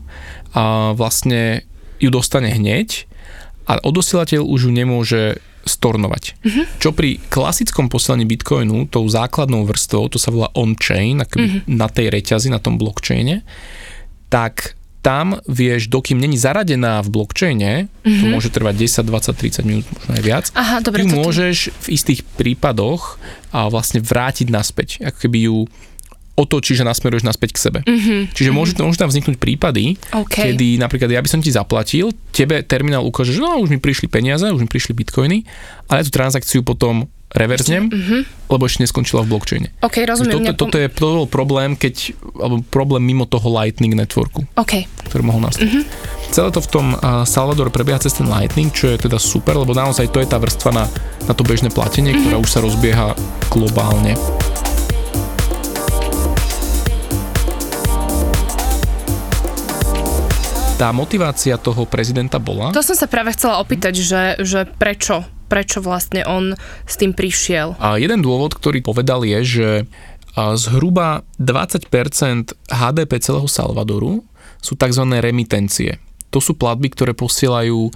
a 0.52 0.92
vlastne 0.92 1.64
ju 1.96 2.12
dostane 2.12 2.52
hneď 2.52 3.08
a 3.64 3.80
odosielateľ 3.80 4.44
už 4.44 4.68
ju 4.68 4.72
nemôže 4.74 5.22
stornovať. 5.62 6.24
Mm-hmm. 6.42 6.64
Čo 6.82 6.90
pri 6.92 7.18
klasickom 7.30 7.86
posielaní 7.88 8.26
bitcoinu, 8.26 8.86
tou 8.90 9.06
základnou 9.06 9.66
vrstvou, 9.66 10.10
to 10.10 10.18
sa 10.18 10.34
volá 10.34 10.50
on-chain, 10.54 11.22
mm-hmm. 11.22 11.70
na 11.70 11.86
tej 11.86 12.10
reťazi, 12.10 12.50
na 12.50 12.58
tom 12.58 12.76
blockchaine, 12.76 13.46
tak 14.32 14.74
tam 15.02 15.42
vieš, 15.50 15.90
dokým 15.90 16.22
není 16.22 16.38
zaradená 16.38 17.02
v 17.02 17.10
blockchaine, 17.10 17.90
mm-hmm. 17.90 18.20
to 18.22 18.24
môže 18.30 18.48
trvať 18.54 19.02
10, 19.02 19.10
20, 19.10 19.66
30 19.66 19.66
minút, 19.66 19.86
možno 19.90 20.12
aj 20.14 20.22
viac, 20.22 20.44
Aha, 20.54 20.78
dobre, 20.78 21.02
ty 21.02 21.10
môžeš 21.10 21.74
v 21.74 21.86
istých 21.90 22.22
prípadoch 22.38 23.18
a 23.50 23.66
vlastne 23.66 23.98
vrátiť 23.98 24.46
naspäť, 24.48 25.02
ako 25.02 25.18
keby 25.26 25.38
ju 25.50 25.58
otočíš 26.32 26.80
a 26.80 26.88
nasmeruješ 26.88 27.28
naspäť 27.28 27.50
k 27.54 27.58
sebe. 27.60 27.78
Mm-hmm. 27.84 28.32
Čiže 28.32 28.50
môžu, 28.56 28.72
môžu 28.80 28.96
tam 28.96 29.12
vzniknúť 29.12 29.36
prípady, 29.36 30.00
okay. 30.16 30.52
kedy 30.52 30.80
napríklad 30.80 31.12
ja 31.12 31.20
by 31.20 31.28
som 31.28 31.44
ti 31.44 31.52
zaplatil, 31.52 32.08
tebe 32.32 32.64
terminál 32.64 33.04
ukáže, 33.04 33.36
že 33.36 33.44
no 33.44 33.60
už 33.60 33.68
mi 33.68 33.76
prišli 33.76 34.08
peniaze, 34.08 34.48
už 34.48 34.64
mi 34.64 34.68
prišli 34.70 34.96
bitcoiny, 34.96 35.44
ale 35.92 36.00
ja 36.00 36.04
tú 36.08 36.12
transakciu 36.12 36.64
potom 36.64 37.04
reverznem, 37.32 37.88
mm-hmm. 37.88 38.20
lebo 38.52 38.62
ešte 38.68 38.84
neskončila 38.84 39.24
v 39.24 39.32
blockchaine. 39.32 39.68
OK, 39.80 40.04
rozumiem. 40.04 40.52
Toto, 40.52 40.68
toto 40.68 40.76
je 40.76 40.88
to 40.92 41.24
bol 41.24 41.28
problém, 41.28 41.80
keď, 41.80 42.12
alebo 42.36 42.60
problém 42.68 43.02
mimo 43.08 43.24
toho 43.24 43.48
Lightning 43.48 43.96
networku, 43.96 44.44
okay. 44.56 44.84
ktorý 45.08 45.24
mohol 45.24 45.48
nastať. 45.48 45.64
Mm-hmm. 45.64 45.84
Celé 46.32 46.48
to 46.52 46.60
v 46.60 46.68
tom 46.68 46.86
uh, 46.96 47.24
Salvador 47.24 47.72
prebieha 47.72 48.00
cez 48.00 48.16
ten 48.16 48.28
Lightning, 48.28 48.68
čo 48.72 48.92
je 48.92 49.00
teda 49.08 49.16
super, 49.16 49.56
lebo 49.56 49.72
naozaj 49.72 50.12
to 50.12 50.20
je 50.20 50.28
tá 50.28 50.36
vrstva 50.36 50.70
na, 50.72 50.84
na 51.24 51.32
to 51.32 51.44
bežné 51.44 51.72
platenie, 51.72 52.12
mm-hmm. 52.12 52.24
ktorá 52.28 52.36
už 52.40 52.50
sa 52.52 52.60
rozbieha 52.60 53.16
globálne. 53.48 54.16
Tá 60.82 60.90
motivácia 60.90 61.54
toho 61.62 61.86
prezidenta 61.86 62.42
bola? 62.42 62.74
To 62.74 62.82
som 62.82 62.98
sa 62.98 63.06
práve 63.06 63.30
chcela 63.38 63.62
opýtať, 63.62 64.02
že, 64.02 64.22
že 64.42 64.66
prečo? 64.66 65.22
Prečo 65.46 65.78
vlastne 65.78 66.26
on 66.26 66.58
s 66.82 66.98
tým 66.98 67.14
prišiel? 67.14 67.78
A 67.78 68.02
jeden 68.02 68.18
dôvod, 68.18 68.58
ktorý 68.58 68.82
povedal 68.82 69.22
je, 69.22 69.38
že 69.46 69.68
zhruba 70.34 71.22
20% 71.38 71.86
HDP 72.66 73.12
celého 73.22 73.46
Salvadoru 73.46 74.26
sú 74.58 74.74
tzv. 74.74 75.04
remitencie. 75.22 76.02
To 76.34 76.42
sú 76.42 76.58
platby, 76.58 76.90
ktoré 76.90 77.12
posielajú 77.14 77.92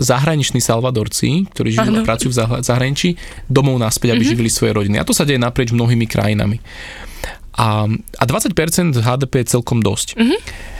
zahraniční 0.00 0.64
Salvadorci, 0.64 1.50
ktorí 1.52 1.76
žijú 1.76 1.92
a 1.92 2.08
pracujú 2.08 2.30
v 2.32 2.62
zahraničí, 2.64 3.20
domov 3.52 3.76
naspäť, 3.76 4.16
aby 4.16 4.24
mm-hmm. 4.24 4.32
živili 4.32 4.50
svoje 4.50 4.72
rodiny. 4.72 4.96
A 4.96 5.04
to 5.04 5.12
sa 5.12 5.28
deje 5.28 5.36
naprieč 5.36 5.76
mnohými 5.76 6.06
krajinami. 6.08 6.62
A, 7.54 7.86
a 8.18 8.24
20% 8.26 8.54
HDP 8.96 9.44
je 9.44 9.46
celkom 9.58 9.82
dosť. 9.82 10.18
Mm-hmm. 10.18 10.72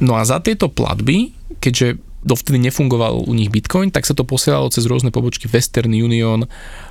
No 0.00 0.16
a 0.16 0.24
za 0.24 0.40
tieto 0.40 0.72
platby, 0.72 1.32
keďže 1.60 2.00
dovtedy 2.20 2.60
nefungoval 2.60 3.24
u 3.24 3.32
nich 3.32 3.48
Bitcoin, 3.48 3.88
tak 3.88 4.04
sa 4.04 4.12
to 4.12 4.28
posielalo 4.28 4.68
cez 4.68 4.84
rôzne 4.84 5.08
pobočky 5.08 5.48
Western 5.48 5.92
Union 5.92 6.44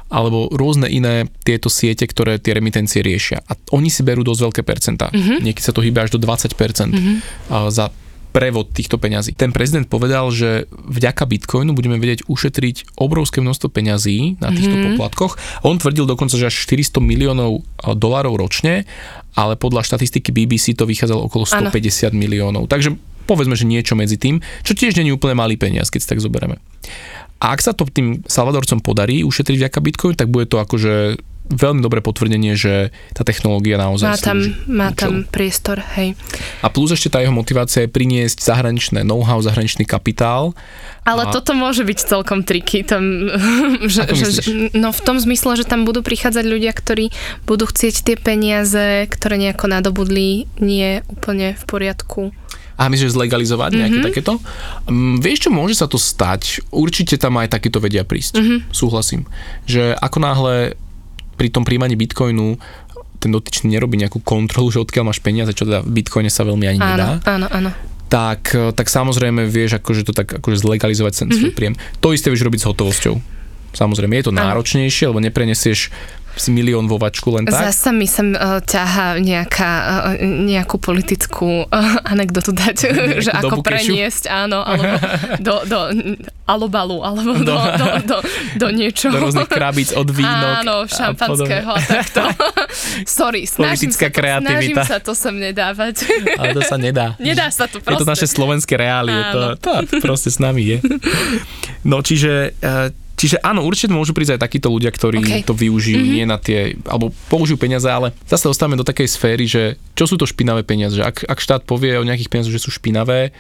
alebo 0.09 0.49
rôzne 0.49 0.89
iné 0.89 1.29
tieto 1.45 1.69
siete, 1.69 2.09
ktoré 2.09 2.41
tie 2.41 2.57
remitencie 2.57 3.05
riešia. 3.05 3.45
A 3.45 3.53
oni 3.77 3.93
si 3.93 4.01
berú 4.01 4.25
dosť 4.25 4.41
veľké 4.41 4.61
percentá. 4.65 5.13
Mm-hmm. 5.13 5.37
Niekedy 5.45 5.65
sa 5.65 5.73
to 5.73 5.85
hýba 5.85 6.09
až 6.09 6.17
do 6.17 6.19
20% 6.21 6.49
mm-hmm. 6.89 7.17
za 7.69 7.93
prevod 8.29 8.69
týchto 8.69 9.01
peňazí. 9.01 9.33
Ten 9.33 9.49
prezident 9.49 9.89
povedal, 9.89 10.29
že 10.29 10.69
vďaka 10.69 11.25
Bitcoinu 11.25 11.73
budeme 11.73 11.97
vedieť 11.97 12.29
ušetriť 12.29 13.01
obrovské 13.01 13.41
množstvo 13.41 13.73
peňazí 13.73 14.37
na 14.37 14.53
týchto 14.53 14.75
mm-hmm. 14.77 14.87
poplatkoch. 14.95 15.33
On 15.65 15.75
tvrdil 15.81 16.05
dokonca, 16.05 16.37
že 16.37 16.49
až 16.49 16.55
400 16.69 17.01
miliónov 17.01 17.65
dolárov 17.97 18.37
ročne, 18.37 18.85
ale 19.33 19.57
podľa 19.57 19.81
štatistiky 19.81 20.29
BBC 20.29 20.77
to 20.77 20.85
vychádzalo 20.85 21.25
okolo 21.25 21.49
150 21.49 22.13
ano. 22.13 22.17
miliónov. 22.17 22.63
Takže 22.69 22.93
povedzme, 23.25 23.57
že 23.57 23.69
niečo 23.69 23.97
medzi 23.97 24.17
tým, 24.17 24.41
čo 24.65 24.73
tiež 24.73 24.97
je 24.97 25.13
úplne 25.13 25.37
malý 25.37 25.57
peniaz, 25.57 25.93
keď 25.93 25.99
si 26.01 26.09
tak 26.09 26.21
zoberieme. 26.21 26.57
A 27.39 27.55
ak 27.55 27.63
sa 27.63 27.71
to 27.71 27.87
tým 27.87 28.19
Salvadorcom 28.27 28.83
podarí 28.83 29.23
ušetriť 29.23 29.57
vďaka 29.63 29.79
Bitcoin, 29.79 30.15
tak 30.17 30.27
bude 30.27 30.43
to 30.43 30.59
akože 30.59 31.21
veľmi 31.49 31.81
dobré 31.81 31.99
potvrdenie, 31.99 32.53
že 32.53 32.93
tá 33.17 33.25
technológia 33.25 33.81
naozaj 33.81 34.07
má 34.07 34.17
tam, 34.17 34.39
má 34.69 34.89
tam 34.93 35.13
priestor, 35.25 35.81
hej. 35.97 36.13
A 36.61 36.69
plus 36.69 36.93
ešte 36.93 37.09
tá 37.09 37.19
jeho 37.19 37.33
motivácia 37.33 37.85
je 37.85 37.89
priniesť 37.89 38.45
zahraničné 38.45 39.01
know-how, 39.01 39.41
zahraničný 39.41 39.89
kapitál. 39.89 40.53
Ale 41.03 41.25
a... 41.25 41.33
toto 41.33 41.57
môže 41.57 41.81
byť 41.81 41.97
celkom 42.05 42.45
triky. 42.45 42.85
Tam, 42.85 43.01
že, 43.93 44.05
že, 44.13 44.29
no 44.77 44.93
v 44.93 45.01
tom 45.01 45.17
zmysle, 45.17 45.57
že 45.57 45.65
tam 45.65 45.89
budú 45.89 46.05
prichádzať 46.05 46.45
ľudia, 46.45 46.69
ktorí 46.69 47.09
budú 47.49 47.65
chcieť 47.65 47.95
tie 48.05 48.15
peniaze, 48.15 49.09
ktoré 49.09 49.41
nejako 49.41 49.65
nadobudli, 49.73 50.45
nie 50.61 51.01
úplne 51.09 51.57
v 51.57 51.63
poriadku 51.65 52.29
a 52.79 52.87
myslíš, 52.87 53.11
že 53.11 53.17
zlegalizovať 53.19 53.71
nejaké 53.75 53.99
mm-hmm. 53.99 54.07
takéto. 54.07 54.33
Um, 54.87 55.19
vieš 55.19 55.43
čo, 55.43 55.49
môže 55.51 55.75
sa 55.75 55.91
to 55.91 55.99
stať. 55.99 56.63
Určite 56.71 57.19
tam 57.19 57.35
aj 57.35 57.51
takéto 57.59 57.83
vedia 57.83 58.07
prísť. 58.07 58.39
Mm-hmm. 58.39 58.59
Súhlasím. 58.71 59.27
Že 59.67 59.99
ako 59.99 60.17
náhle 60.23 60.55
pri 61.39 61.47
tom 61.47 61.63
príjmaní 61.63 61.95
bitcoinu 61.95 62.59
ten 63.19 63.31
dotyčný 63.31 63.75
nerobí 63.75 63.95
nejakú 63.99 64.19
kontrolu, 64.23 64.71
že 64.71 64.83
odkiaľ 64.83 65.11
máš 65.11 65.23
peniaze, 65.23 65.51
čo 65.55 65.67
teda 65.67 65.83
v 65.83 65.91
bitcoine 66.03 66.31
sa 66.31 66.43
veľmi 66.43 66.65
ani 66.67 66.79
áno, 66.79 66.87
nedá. 66.91 67.09
Áno, 67.23 67.47
áno 67.47 67.71
tak, 68.09 68.57
tak 68.73 68.89
samozrejme 68.89 69.45
vieš 69.45 69.77
akože 69.77 70.01
to 70.01 70.13
tak 70.17 70.41
akože 70.41 70.65
zlegalizovať 70.65 71.13
ten 71.13 71.29
svoj 71.29 71.53
mm-hmm. 71.53 71.53
príjem. 71.53 71.75
To 72.01 72.09
isté 72.09 72.33
vieš 72.33 72.41
robiť 72.41 72.65
s 72.65 72.67
hotovosťou. 72.67 73.15
Samozrejme, 73.69 74.17
je 74.17 74.25
to 74.25 74.33
náročnejšie, 74.33 75.13
lebo 75.13 75.21
nepreniesieš 75.21 75.93
si 76.35 76.49
milión 76.53 76.85
vo 76.85 77.01
vačku 77.01 77.33
len 77.33 77.47
tak? 77.47 77.71
Zasa 77.71 77.89
mi 77.89 78.05
sem 78.05 78.35
uh, 78.35 78.61
ťaha 78.61 79.17
nejaká, 79.21 79.71
uh, 80.13 80.21
nejakú 80.23 80.77
politickú 80.77 81.65
uh, 81.65 81.97
anekdotu 82.05 82.53
dať, 82.53 82.77
že 83.25 83.31
ako 83.33 83.65
preniesť, 83.65 84.29
áno, 84.29 84.61
alebo 84.61 84.95
do, 85.47 85.55
do 85.65 85.79
alobalu, 86.49 87.05
alebo 87.05 87.37
do, 87.41 87.53
do, 87.53 87.55
do, 87.77 87.87
do, 88.05 88.17
do 88.57 88.67
niečoho. 88.73 89.13
Do 89.13 89.29
rôznych 89.29 89.49
krabíc 89.49 89.93
od 89.93 90.09
vínok. 90.09 90.65
Áno, 90.65 90.75
šampanského 90.89 91.71
a, 91.73 91.77
a 91.77 91.85
takto. 91.85 92.21
Sorry, 93.19 93.45
snažím 93.45 93.93
sa, 93.93 94.09
to, 94.09 94.21
snažím 94.21 94.77
sa 94.81 94.97
to 94.97 95.13
sem 95.13 95.35
nedávať. 95.37 96.09
Ale 96.41 96.57
to 96.57 96.61
sa 96.65 96.77
nedá. 96.81 97.13
Nedá 97.21 97.53
sa 97.53 97.69
to 97.69 97.77
proste. 97.79 97.93
Je 97.93 98.01
to 98.01 98.09
naše 98.09 98.27
slovenské 98.27 98.73
reálie, 98.77 99.17
to, 99.29 99.39
to 99.61 99.71
proste 100.01 100.33
s 100.33 100.41
nami 100.41 100.65
je. 100.65 100.77
No 101.85 102.01
čiže 102.01 102.57
uh, 102.59 102.89
Čiže 103.19 103.43
áno, 103.43 103.67
určite 103.67 103.91
môžu 103.91 104.15
prísť 104.15 104.39
aj 104.39 104.47
takíto 104.47 104.71
ľudia, 104.71 104.95
ktorí 104.95 105.19
okay. 105.19 105.43
to 105.43 105.51
využijú 105.51 105.99
mm-hmm. 105.99 106.15
nie 106.15 106.23
na 106.23 106.39
tie, 106.39 106.79
alebo 106.87 107.11
použijú 107.27 107.59
peniaze, 107.59 107.83
ale 107.83 108.15
zase 108.23 108.47
ostávame 108.47 108.79
do 108.79 108.87
takej 108.87 109.11
sféry, 109.11 109.43
že 109.43 109.75
čo 109.91 110.07
sú 110.07 110.15
to 110.15 110.23
špinavé 110.23 110.63
peniaze, 110.63 110.95
že 110.95 111.03
ak, 111.03 111.27
ak 111.27 111.39
štát 111.43 111.67
povie 111.67 111.99
o 111.99 112.07
nejakých 112.07 112.31
peniazoch, 112.31 112.55
že 112.55 112.63
sú 112.63 112.71
špinavé, 112.71 113.35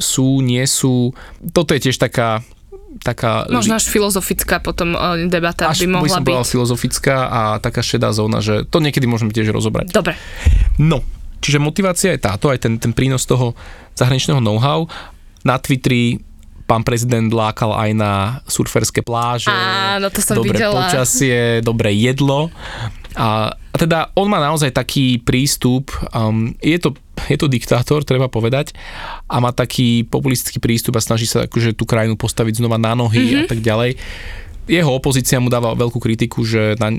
sú, 0.00 0.40
nie 0.40 0.64
sú, 0.64 1.12
toto 1.52 1.76
je 1.76 1.92
tiež 1.92 2.00
taká 2.00 2.40
taká... 2.96 3.44
Možno 3.52 3.76
až 3.76 3.92
filozofická 3.92 4.64
potom 4.64 4.96
e, 4.96 5.28
debata 5.28 5.68
až, 5.68 5.84
by 5.84 6.00
mohla 6.00 6.16
by 6.24 6.32
byť. 6.32 6.48
filozofická 6.48 7.16
a 7.28 7.40
taká 7.60 7.84
šedá 7.84 8.08
zóna, 8.16 8.40
že 8.40 8.64
to 8.64 8.80
niekedy 8.80 9.04
môžeme 9.04 9.36
tiež 9.36 9.52
rozobrať. 9.52 9.92
Dobre. 9.92 10.16
No, 10.80 11.04
čiže 11.44 11.60
motivácia 11.60 12.16
je 12.16 12.20
táto, 12.24 12.48
aj 12.48 12.64
ten, 12.64 12.80
ten 12.80 12.96
prínos 12.96 13.28
toho 13.28 13.52
zahraničného 14.00 14.40
know-how. 14.40 14.88
Na 15.44 15.60
Twitteri 15.60 16.24
pán 16.66 16.82
prezident 16.82 17.30
lákal 17.30 17.70
aj 17.72 17.90
na 17.94 18.12
surferské 18.50 19.00
pláže. 19.00 19.48
Áno, 19.48 20.10
to 20.10 20.18
som 20.18 20.42
dobré 20.42 20.58
videla. 20.58 20.90
počasie, 20.90 21.62
dobré 21.62 21.94
jedlo. 21.94 22.50
A, 23.16 23.54
a 23.54 23.76
teda 23.78 24.12
on 24.12 24.28
má 24.28 24.42
naozaj 24.42 24.74
taký 24.76 25.22
prístup, 25.22 25.88
um, 26.12 26.52
je, 26.60 26.76
to, 26.76 26.92
je 27.32 27.38
to 27.38 27.48
diktátor, 27.48 28.04
treba 28.04 28.28
povedať, 28.28 28.76
a 29.30 29.40
má 29.40 29.54
taký 29.56 30.04
populistický 30.04 30.60
prístup 30.60 30.98
a 30.98 31.00
snaží 31.00 31.24
sa 31.24 31.48
akože 31.48 31.72
tú 31.72 31.88
krajinu 31.88 32.18
postaviť 32.20 32.60
znova 32.60 32.76
na 32.76 32.92
nohy 32.92 33.24
mm-hmm. 33.24 33.38
a 33.38 33.42
mhm. 33.46 33.48
tak 33.48 33.60
ďalej. 33.64 33.90
Jeho 34.66 34.90
opozícia 34.90 35.38
mu 35.38 35.46
dáva 35.46 35.78
veľkú 35.78 36.02
kritiku, 36.02 36.42
že 36.42 36.74
na, 36.82 36.90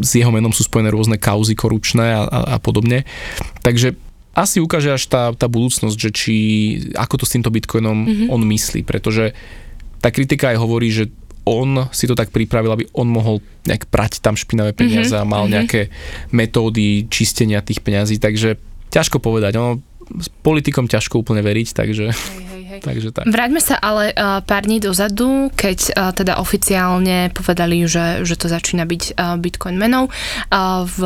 s 0.00 0.16
jeho 0.16 0.32
menom 0.32 0.56
sú 0.56 0.64
spojené 0.64 0.88
rôzne 0.88 1.20
kauzy 1.20 1.52
korupčné 1.52 2.16
a, 2.16 2.24
a, 2.24 2.38
a 2.46 2.58
podobne. 2.58 3.04
Takže 3.60 3.92
asi 4.30 4.62
ukáže 4.62 4.94
až 4.94 5.04
tá, 5.10 5.34
tá 5.34 5.50
budúcnosť, 5.50 5.96
že 5.98 6.10
či, 6.14 6.36
ako 6.94 7.22
to 7.22 7.24
s 7.26 7.34
týmto 7.34 7.50
bitcoinom 7.50 7.98
mm-hmm. 8.06 8.28
on 8.30 8.42
myslí, 8.46 8.86
pretože 8.86 9.34
tá 9.98 10.14
kritika 10.14 10.54
aj 10.54 10.58
hovorí, 10.62 10.88
že 10.88 11.10
on 11.44 11.90
si 11.90 12.06
to 12.06 12.14
tak 12.14 12.30
pripravil, 12.30 12.70
aby 12.70 12.84
on 12.94 13.10
mohol 13.10 13.42
nejak 13.66 13.90
prať 13.90 14.22
tam 14.22 14.38
špinavé 14.38 14.70
peniaze 14.70 15.10
mm-hmm. 15.10 15.26
a 15.26 15.30
mal 15.30 15.44
mm-hmm. 15.44 15.54
nejaké 15.58 15.80
metódy 16.30 17.10
čistenia 17.10 17.64
tých 17.64 17.82
peňazí, 17.82 18.22
takže 18.22 18.60
ťažko 18.94 19.18
povedať, 19.18 19.58
ono 19.58 19.82
s 20.18 20.28
politikom 20.42 20.90
ťažko 20.90 21.22
úplne 21.22 21.42
veriť, 21.42 21.68
takže... 21.74 22.06
Hej. 22.70 22.80
Takže 22.86 23.10
tak. 23.10 23.26
Vráťme 23.26 23.58
sa 23.58 23.74
ale 23.82 24.14
uh, 24.14 24.38
pár 24.46 24.62
dní 24.62 24.78
dozadu, 24.78 25.50
keď 25.58 25.78
uh, 25.90 26.14
teda 26.14 26.38
oficiálne 26.38 27.34
povedali, 27.34 27.82
že, 27.90 28.22
že 28.22 28.38
to 28.38 28.46
začína 28.46 28.86
byť 28.86 29.02
uh, 29.18 29.34
Bitcoin 29.42 29.74
menou. 29.74 30.06
Uh, 30.06 30.86
v 30.86 31.00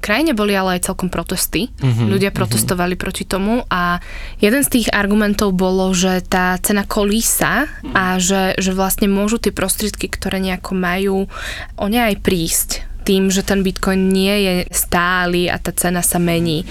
krajine 0.00 0.32
boli 0.32 0.56
ale 0.56 0.80
aj 0.80 0.88
celkom 0.88 1.12
protesty. 1.12 1.68
Uh-huh, 1.84 2.08
Ľudia 2.08 2.32
protestovali 2.32 2.96
uh-huh. 2.96 3.04
proti 3.04 3.28
tomu 3.28 3.60
a 3.68 4.00
jeden 4.40 4.64
z 4.64 4.80
tých 4.80 4.88
argumentov 4.88 5.52
bolo, 5.52 5.92
že 5.92 6.24
tá 6.24 6.56
cena 6.64 6.88
kolísa 6.88 7.68
uh-huh. 7.68 7.92
a 7.92 8.04
že, 8.16 8.56
že 8.56 8.72
vlastne 8.72 9.12
môžu 9.12 9.36
tie 9.36 9.52
prostriedky, 9.52 10.08
ktoré 10.08 10.40
nejako 10.40 10.72
majú, 10.72 11.16
o 11.76 11.86
ne 11.92 12.00
aj 12.00 12.24
prísť 12.24 12.70
tým, 13.02 13.28
že 13.28 13.42
ten 13.42 13.66
bitcoin 13.66 14.08
nie 14.08 14.46
je 14.46 14.54
stály 14.70 15.50
a 15.50 15.58
tá 15.58 15.74
cena 15.74 16.00
sa 16.00 16.22
mení. 16.22 16.62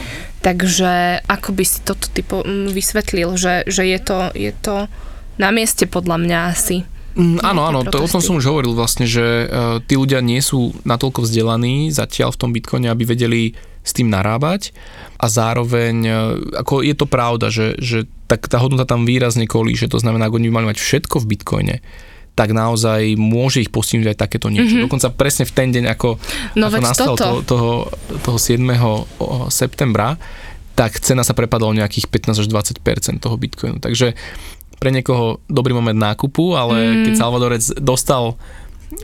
Takže 0.42 1.22
ako 1.30 1.50
by 1.54 1.64
si 1.64 1.80
toto 1.86 2.10
typo 2.10 2.42
vysvetlil, 2.74 3.38
že, 3.38 3.62
že 3.70 3.86
je, 3.86 4.00
to, 4.02 4.18
je 4.34 4.52
to 4.58 4.90
na 5.38 5.50
mieste 5.54 5.86
podľa 5.86 6.18
mňa 6.18 6.40
asi? 6.50 6.82
Mm, 7.14 7.44
áno, 7.44 7.62
áno, 7.68 7.80
to, 7.84 8.00
o 8.00 8.08
tom 8.08 8.24
som 8.24 8.40
už 8.40 8.48
hovoril 8.48 8.72
vlastne, 8.72 9.04
že 9.04 9.46
uh, 9.46 9.84
tí 9.84 10.00
ľudia 10.00 10.24
nie 10.24 10.40
sú 10.40 10.72
natoľko 10.88 11.28
vzdelaní 11.28 11.92
zatiaľ 11.92 12.32
v 12.34 12.40
tom 12.40 12.50
bitcoine, 12.56 12.88
aby 12.88 13.04
vedeli 13.04 13.52
s 13.84 13.92
tým 13.92 14.08
narábať 14.08 14.72
a 15.20 15.28
zároveň, 15.28 15.96
uh, 16.08 16.16
ako 16.64 16.82
je 16.82 16.96
to 16.96 17.06
pravda, 17.06 17.52
že, 17.52 17.76
že 17.84 18.08
tak 18.32 18.48
tá 18.48 18.64
hodnota 18.64 18.88
tam 18.88 19.04
výrazne 19.04 19.44
kolíše, 19.44 19.92
to 19.92 20.00
znamená, 20.00 20.32
ak 20.32 20.36
oni 20.40 20.48
by 20.48 20.54
mali 20.56 20.68
mať 20.72 20.80
všetko 20.80 21.20
v 21.20 21.30
bitcoine, 21.36 21.76
tak 22.42 22.58
naozaj 22.58 23.14
môže 23.22 23.62
ich 23.62 23.70
postihnúť 23.70 24.18
aj 24.18 24.26
takéto 24.26 24.50
niečo. 24.50 24.74
Mm-hmm. 24.74 24.86
Dokonca 24.90 25.14
presne 25.14 25.46
v 25.46 25.54
ten 25.54 25.70
deň, 25.70 25.94
ako, 25.94 26.18
no 26.58 26.74
ako 26.74 26.82
nastal 26.82 27.14
to, 27.14 27.46
toho, 27.46 27.86
toho 28.26 28.38
7. 28.42 28.66
septembra, 29.54 30.18
tak 30.74 30.98
cena 30.98 31.22
sa 31.22 31.38
prepadla 31.38 31.70
o 31.70 31.78
nejakých 31.78 32.10
15 32.10 32.42
až 32.42 32.48
20% 32.82 33.22
toho 33.22 33.38
bitcoinu. 33.38 33.78
Takže 33.78 34.18
pre 34.82 34.90
niekoho 34.90 35.38
dobrý 35.46 35.78
moment 35.78 35.94
nákupu, 35.94 36.58
ale 36.58 36.82
mm. 36.82 37.02
keď 37.06 37.14
Salvadorec 37.14 37.62
dostal 37.78 38.34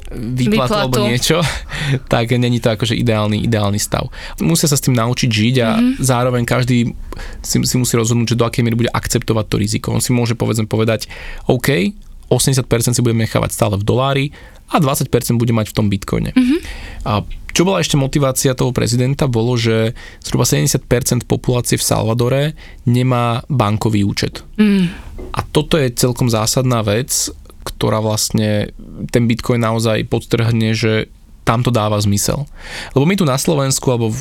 výplatu, 0.10 0.74
výplatu 0.74 0.74
alebo 0.74 0.98
niečo, 1.06 1.38
tak 2.12 2.34
není 2.34 2.58
to 2.58 2.74
akože 2.74 2.98
ideálny, 2.98 3.46
ideálny 3.46 3.77
stav. 3.77 4.10
Musia 4.41 4.65
sa 4.65 4.74
s 4.74 4.82
tým 4.82 4.98
naučiť 4.98 5.29
žiť 5.29 5.56
a 5.62 5.70
mm-hmm. 5.77 5.94
zároveň 6.01 6.41
každý 6.41 6.98
si, 7.46 7.58
si 7.62 7.75
musí 7.77 7.94
rozhodnúť, 7.94 8.34
že 8.34 8.39
do 8.41 8.50
akej 8.50 8.65
miery 8.65 8.74
bude 8.74 8.91
akceptovať 8.98 9.46
to 9.46 9.62
riziko. 9.62 9.94
On 9.94 10.01
si 10.01 10.10
môže 10.10 10.34
povedzme 10.34 10.65
povedať, 10.65 11.06
OK, 11.46 11.94
80% 12.27 12.96
si 12.96 13.01
budeme 13.03 13.24
nechávať 13.24 13.51
stále 13.55 13.75
v 13.79 13.88
dolári 13.88 14.25
a 14.67 14.84
20% 14.84 15.07
bude 15.39 15.55
mať 15.55 15.72
v 15.72 15.75
tom 15.75 15.88
bitcoine. 15.88 16.36
Mm-hmm. 16.36 16.60
A 17.07 17.24
čo 17.55 17.65
bola 17.65 17.81
ešte 17.81 17.98
motivácia 17.98 18.53
toho 18.53 18.69
prezidenta, 18.69 19.25
bolo, 19.25 19.57
že 19.57 19.98
zhruba 20.22 20.46
70% 20.46 21.25
populácie 21.25 21.79
v 21.79 21.88
Salvadore 21.88 22.43
nemá 22.86 23.41
bankový 23.50 24.05
účet. 24.05 24.46
Mm. 24.62 24.93
A 25.34 25.39
toto 25.41 25.79
je 25.79 25.89
celkom 25.96 26.29
zásadná 26.29 26.86
vec, 26.86 27.34
ktorá 27.65 27.98
vlastne 28.03 28.75
ten 29.10 29.25
bitcoin 29.25 29.63
naozaj 29.63 30.05
podtrhne, 30.05 30.77
že 30.77 31.10
tam 31.48 31.63
to 31.63 31.72
dáva 31.74 31.98
zmysel. 31.98 32.46
Lebo 32.93 33.07
my 33.07 33.15
tu 33.17 33.25
na 33.25 33.39
Slovensku 33.39 33.89
alebo 33.89 34.13
v 34.13 34.19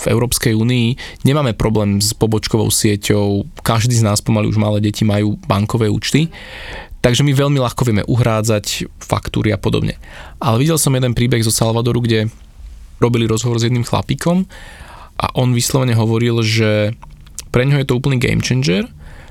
v 0.00 0.16
Európskej 0.16 0.56
únii 0.56 1.20
nemáme 1.28 1.52
problém 1.52 2.00
s 2.00 2.16
pobočkovou 2.16 2.72
sieťou, 2.72 3.44
každý 3.60 4.00
z 4.00 4.06
nás 4.06 4.24
pomaly 4.24 4.48
už 4.48 4.56
malé 4.56 4.80
deti 4.80 5.04
majú 5.04 5.36
bankové 5.44 5.92
účty, 5.92 6.32
Takže 7.00 7.24
my 7.24 7.32
veľmi 7.32 7.58
ľahko 7.60 7.88
vieme 7.88 8.04
uhrádzať 8.04 8.92
faktúry 9.00 9.56
a 9.56 9.58
podobne. 9.58 9.96
Ale 10.36 10.60
videl 10.60 10.76
som 10.76 10.92
jeden 10.92 11.16
príbeh 11.16 11.40
zo 11.40 11.52
Salvadoru, 11.52 12.04
kde 12.04 12.28
robili 13.00 13.24
rozhovor 13.24 13.56
s 13.56 13.64
jedným 13.64 13.88
chlapíkom 13.88 14.44
a 15.16 15.26
on 15.36 15.56
vyslovene 15.56 15.96
hovoril, 15.96 16.44
že 16.44 16.92
pre 17.48 17.64
ňo 17.64 17.80
je 17.80 17.88
to 17.88 17.96
úplný 17.96 18.20
game 18.20 18.44
changer, 18.44 18.84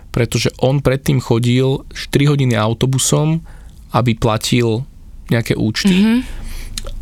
pretože 0.10 0.50
on 0.66 0.82
predtým 0.82 1.22
chodil 1.22 1.86
4 1.94 2.32
hodiny 2.34 2.58
autobusom, 2.58 3.46
aby 3.94 4.18
platil 4.18 4.86
nejaké 5.30 5.54
účty 5.54 5.94
mm-hmm. 5.94 6.20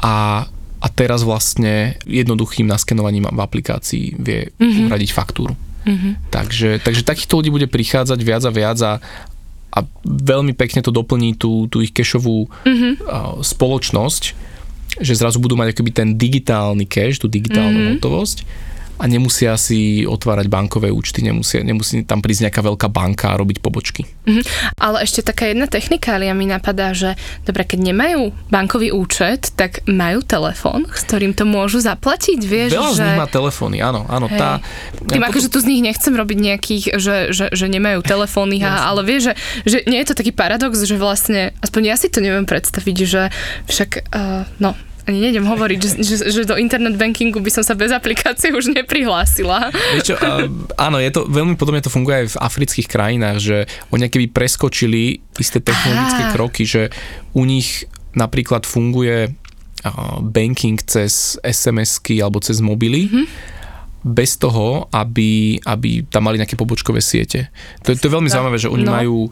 a, 0.03 0.43
a 0.83 0.87
teraz 0.91 1.23
vlastne 1.23 1.95
jednoduchým 2.03 2.67
naskenovaním 2.67 3.31
v 3.31 3.39
aplikácii 3.39 4.19
vie 4.19 4.51
mm-hmm. 4.51 4.91
uhradiť 4.91 5.09
faktúru. 5.15 5.55
Mm-hmm. 5.87 6.13
Takže, 6.27 6.69
takže 6.83 7.07
takýchto 7.07 7.39
ľudí 7.39 7.51
bude 7.51 7.67
prichádzať 7.71 8.19
viac 8.19 8.43
a 8.43 8.51
viac 8.51 8.79
a, 8.83 8.91
a 9.77 9.85
veľmi 10.05 10.57
pekne 10.57 10.81
to 10.81 10.89
doplní 10.89 11.37
tú, 11.37 11.69
tú 11.69 11.85
ich 11.85 11.93
kešovú 11.93 12.49
mm-hmm. 12.49 12.93
uh, 13.05 13.37
spoločnosť, 13.45 14.23
že 14.97 15.13
zrazu 15.13 15.37
budú 15.37 15.53
mať 15.53 15.77
akoby 15.77 15.91
ten 15.93 16.09
digitálny 16.17 16.89
cash, 16.89 17.21
tú 17.21 17.29
digitálnu 17.29 17.77
mm-hmm. 17.77 17.93
hotovosť 18.01 18.37
a 18.97 19.03
nemusia 19.05 19.53
si 19.61 20.03
otvárať 20.03 20.49
bankové 20.49 20.89
účty, 20.89 21.21
nemusia, 21.21 21.61
nemusí 21.61 22.01
tam 22.01 22.21
prísť 22.21 22.49
nejaká 22.49 22.61
veľká 22.65 22.87
banka 22.89 23.33
a 23.33 23.39
robiť 23.39 23.61
pobočky. 23.61 24.09
Mm-hmm. 24.25 24.43
Ale 24.81 25.05
ešte 25.05 25.21
taká 25.21 25.53
jedna 25.53 25.69
technikália 25.69 26.33
mi 26.33 26.49
napadá, 26.49 26.97
že 26.97 27.13
dobre, 27.45 27.63
keď 27.63 27.93
nemajú 27.93 28.33
bankový 28.49 28.89
účet, 28.89 29.53
tak 29.53 29.85
majú 29.85 30.25
telefón, 30.25 30.89
s 30.89 31.05
ktorým 31.05 31.37
to 31.37 31.45
môžu 31.45 31.77
zaplatiť, 31.77 32.39
vieš? 32.41 32.71
Veľa 32.73 32.91
že... 32.93 32.97
z 32.97 33.05
nich 33.05 33.21
má 33.21 33.27
telefóny, 33.29 33.77
áno, 33.85 34.09
áno. 34.09 34.25
Hej. 34.27 34.39
Tá, 34.41 34.49
Tým 35.05 35.21
ja, 35.21 35.29
akože 35.29 35.47
tu 35.53 35.61
z 35.61 35.69
nich 35.69 35.81
nechcem 35.85 36.13
robiť 36.17 36.37
nejakých, 36.41 36.83
že, 36.97 37.15
že, 37.31 37.45
že 37.53 37.65
nemajú 37.69 38.01
telefóny, 38.01 38.65
a, 38.65 38.89
ale 38.89 39.05
vieš, 39.05 39.31
že, 39.31 39.33
že 39.69 39.77
nie 39.85 40.01
je 40.01 40.07
to 40.09 40.17
taký 40.17 40.33
paradox, 40.33 40.81
že 40.81 40.97
vlastne, 40.97 41.53
aspoň 41.61 41.81
ja 41.93 41.95
si 41.95 42.09
to 42.09 42.19
neviem 42.19 42.49
predstaviť, 42.49 42.97
že 43.05 43.29
však, 43.69 44.09
uh, 44.09 44.49
no, 44.57 44.73
ani 45.07 45.23
nejdem 45.23 45.47
hovoriť, 45.47 45.79
že, 45.79 45.91
že, 46.03 46.15
že 46.27 46.41
do 46.43 46.59
internet 46.59 46.99
bankingu 46.99 47.39
by 47.39 47.47
som 47.47 47.63
sa 47.63 47.79
bez 47.79 47.95
aplikácie 47.95 48.51
už 48.51 48.75
neprihlásila. 48.75 49.71
Čo, 50.03 50.19
áno, 50.75 50.99
je 50.99 51.11
to, 51.15 51.31
veľmi 51.31 51.55
podobne 51.55 51.79
to 51.79 51.87
funguje 51.87 52.27
aj 52.27 52.27
v 52.35 52.41
afrických 52.43 52.87
krajinách, 52.91 53.37
že 53.39 53.57
oni 53.95 54.11
keby 54.11 54.27
preskočili 54.35 55.23
isté 55.39 55.63
technologické 55.63 56.27
Aha. 56.27 56.33
kroky, 56.35 56.67
že 56.67 56.91
u 57.31 57.47
nich 57.47 57.87
napríklad 58.11 58.67
funguje 58.67 59.31
banking 60.27 60.75
cez 60.83 61.39
SMS-ky 61.39 62.19
alebo 62.19 62.43
cez 62.43 62.59
mobily, 62.59 63.07
mm-hmm 63.07 63.55
bez 64.07 64.39
toho, 64.39 64.87
aby, 64.95 65.59
aby 65.67 66.07
tam 66.07 66.31
mali 66.31 66.39
nejaké 66.39 66.55
pobočkové 66.55 67.03
siete. 67.03 67.51
To, 67.83 67.91
to 67.91 68.07
je 68.07 68.15
veľmi 68.15 68.31
zaujímavé, 68.31 68.55
že 68.55 68.71
oni 68.71 68.85
no. 68.87 68.93
majú, 68.93 69.17
e, 69.27 69.29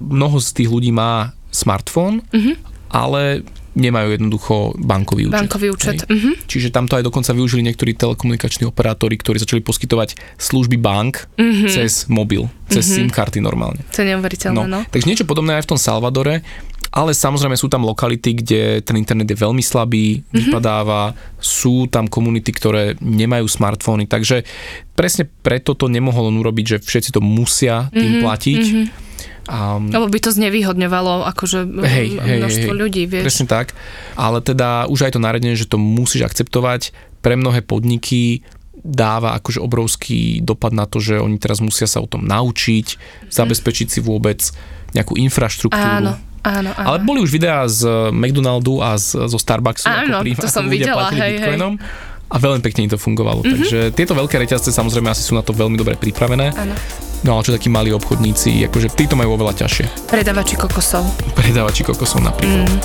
mnoho 0.00 0.40
z 0.40 0.48
tých 0.56 0.72
ľudí 0.72 0.88
má 0.88 1.36
smartfón, 1.52 2.24
mm-hmm. 2.32 2.54
ale 2.88 3.44
nemajú 3.74 4.08
jednoducho 4.14 4.54
bankový 4.78 5.30
účet. 5.30 5.38
Bankový 5.38 5.66
účet. 5.74 6.06
Uh-huh. 6.06 6.34
Čiže 6.46 6.70
tam 6.70 6.86
to 6.86 6.98
aj 6.98 7.04
dokonca 7.04 7.34
využili 7.34 7.66
niektorí 7.66 7.98
telekomunikační 7.98 8.70
operátori, 8.70 9.18
ktorí 9.18 9.42
začali 9.42 9.60
poskytovať 9.60 10.38
služby 10.38 10.78
bank 10.78 11.26
uh-huh. 11.34 11.70
cez 11.70 12.06
mobil, 12.06 12.46
cez 12.70 12.86
uh-huh. 12.86 13.06
SIM 13.06 13.08
karty 13.10 13.42
normálne. 13.42 13.82
To 13.94 14.06
je 14.06 14.14
neuveriteľné, 14.14 14.64
no. 14.64 14.64
no. 14.66 14.80
Takže 14.88 15.06
niečo 15.10 15.26
podobné 15.26 15.58
aj 15.58 15.66
v 15.66 15.70
tom 15.74 15.80
Salvadore, 15.80 16.46
ale 16.94 17.10
samozrejme 17.10 17.58
sú 17.58 17.66
tam 17.66 17.82
lokality, 17.82 18.38
kde 18.38 18.78
ten 18.86 18.94
internet 18.94 19.26
je 19.26 19.42
veľmi 19.42 19.58
slabý, 19.58 20.22
mm-hmm. 20.22 20.30
vypadáva, 20.38 21.18
sú 21.42 21.90
tam 21.90 22.06
komunity, 22.06 22.54
ktoré 22.54 22.94
nemajú 23.02 23.50
smartfóny, 23.50 24.06
takže 24.06 24.46
presne 24.94 25.26
preto 25.26 25.74
to 25.74 25.90
nemohol 25.90 26.30
on 26.30 26.38
urobiť, 26.38 26.78
že 26.78 26.86
všetci 26.86 27.10
to 27.10 27.18
musia 27.18 27.90
tým 27.90 28.22
mm-hmm. 28.22 28.22
platiť. 28.22 28.62
Mm-hmm 28.62 29.03
Um, 29.44 29.92
Lebo 29.92 30.08
by 30.08 30.18
to 30.24 30.32
znevýhodňovalo 30.32 31.28
akože 31.36 31.68
hej, 31.84 32.16
hej, 32.16 32.38
množstvo 32.40 32.72
hej, 32.72 32.80
ľudí, 32.80 33.02
vieš. 33.04 33.28
Presne 33.28 33.46
tak, 33.46 33.76
ale 34.16 34.40
teda 34.40 34.88
už 34.88 35.04
aj 35.04 35.12
to 35.16 35.20
naredenie, 35.20 35.52
že 35.52 35.68
to 35.68 35.76
musíš 35.76 36.24
akceptovať, 36.24 36.96
pre 37.20 37.36
mnohé 37.36 37.60
podniky 37.60 38.40
dáva 38.84 39.32
akože 39.40 39.60
obrovský 39.64 40.44
dopad 40.44 40.76
na 40.76 40.84
to, 40.84 41.00
že 41.00 41.16
oni 41.16 41.40
teraz 41.40 41.60
musia 41.60 41.88
sa 41.88 42.00
o 42.00 42.08
tom 42.08 42.24
naučiť, 42.28 43.00
zabezpečiť 43.32 43.88
si 43.88 44.00
vôbec 44.04 44.44
nejakú 44.92 45.16
infraštruktúru. 45.16 46.08
Áno. 46.08 46.12
Áno, 46.44 46.76
áno. 46.76 46.86
Ale 46.92 47.00
boli 47.00 47.24
už 47.24 47.32
videá 47.32 47.64
z 47.64 47.88
McDonaldu 48.12 48.84
a 48.84 49.00
z, 49.00 49.16
zo 49.32 49.40
Starbucksu. 49.40 49.88
Áno, 49.88 50.20
ako 50.20 50.28
prí, 50.28 50.36
to 50.36 50.44
som 50.44 50.68
videla, 50.68 51.08
hej, 51.08 51.40
bitcoinom. 51.40 51.80
Hej. 51.80 52.12
A 52.28 52.36
veľmi 52.36 52.60
pekne 52.60 52.84
im 52.84 52.92
to 52.92 53.00
fungovalo. 53.00 53.40
Mm-hmm. 53.40 53.52
Takže 53.56 53.78
tieto 53.96 54.12
veľké 54.12 54.36
reťazce 54.36 54.68
samozrejme 54.68 55.08
asi 55.08 55.24
sú 55.24 55.32
na 55.32 55.40
to 55.40 55.56
veľmi 55.56 55.80
dobre 55.80 55.96
pripravené. 55.96 56.52
Áno. 56.52 56.76
No 57.24 57.40
ale 57.40 57.48
čo 57.48 57.56
takí 57.56 57.72
malí 57.72 57.88
obchodníci, 57.88 58.68
akože 58.68 58.92
títo 58.92 59.16
majú 59.16 59.40
oveľa 59.40 59.64
ťažšie. 59.64 60.12
Predávači 60.12 60.60
kokosov. 60.60 61.08
Predávači 61.32 61.80
kokosov 61.80 62.20
napríklad. 62.20 62.68
Mm. 62.68 62.80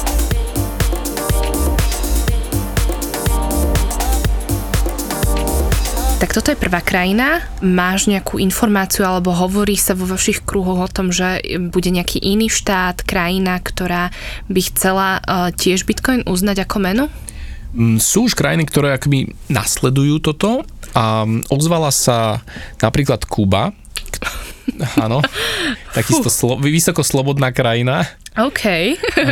Tak 6.23 6.32
toto 6.36 6.56
je 6.56 6.60
prvá 6.60 6.80
krajina. 6.80 7.43
Máš 7.60 8.08
nejakú 8.08 8.39
informáciu 8.39 9.04
alebo 9.04 9.36
hovorí 9.36 9.75
sa 9.75 9.91
vo 9.91 10.08
vašich 10.08 10.47
kruhoch 10.47 10.88
o 10.88 10.91
tom, 10.91 11.12
že 11.12 11.43
bude 11.71 11.91
nejaký 11.91 12.23
iný 12.23 12.47
štát, 12.47 13.04
krajina, 13.04 13.60
ktorá 13.60 14.08
by 14.47 14.62
chcela 14.71 15.19
uh, 15.19 15.52
tiež 15.52 15.84
Bitcoin 15.84 16.23
uznať 16.23 16.63
ako 16.63 16.78
menu? 16.80 17.06
Mm, 17.75 17.99
sú 17.99 18.32
už 18.32 18.39
krajiny, 18.39 18.63
ktoré 18.63 18.95
akoby 18.95 19.36
nasledujú 19.52 20.23
toto 20.23 20.63
a 20.95 21.28
ozvala 21.52 21.91
sa 21.91 22.39
napríklad 22.80 23.28
Kuba, 23.28 23.75
Áno, 24.99 25.19
takisto 25.95 26.29
slo- 26.31 26.59
vysoko 26.61 27.03
slobodná 27.03 27.51
krajina. 27.51 28.07
OK. 28.47 28.63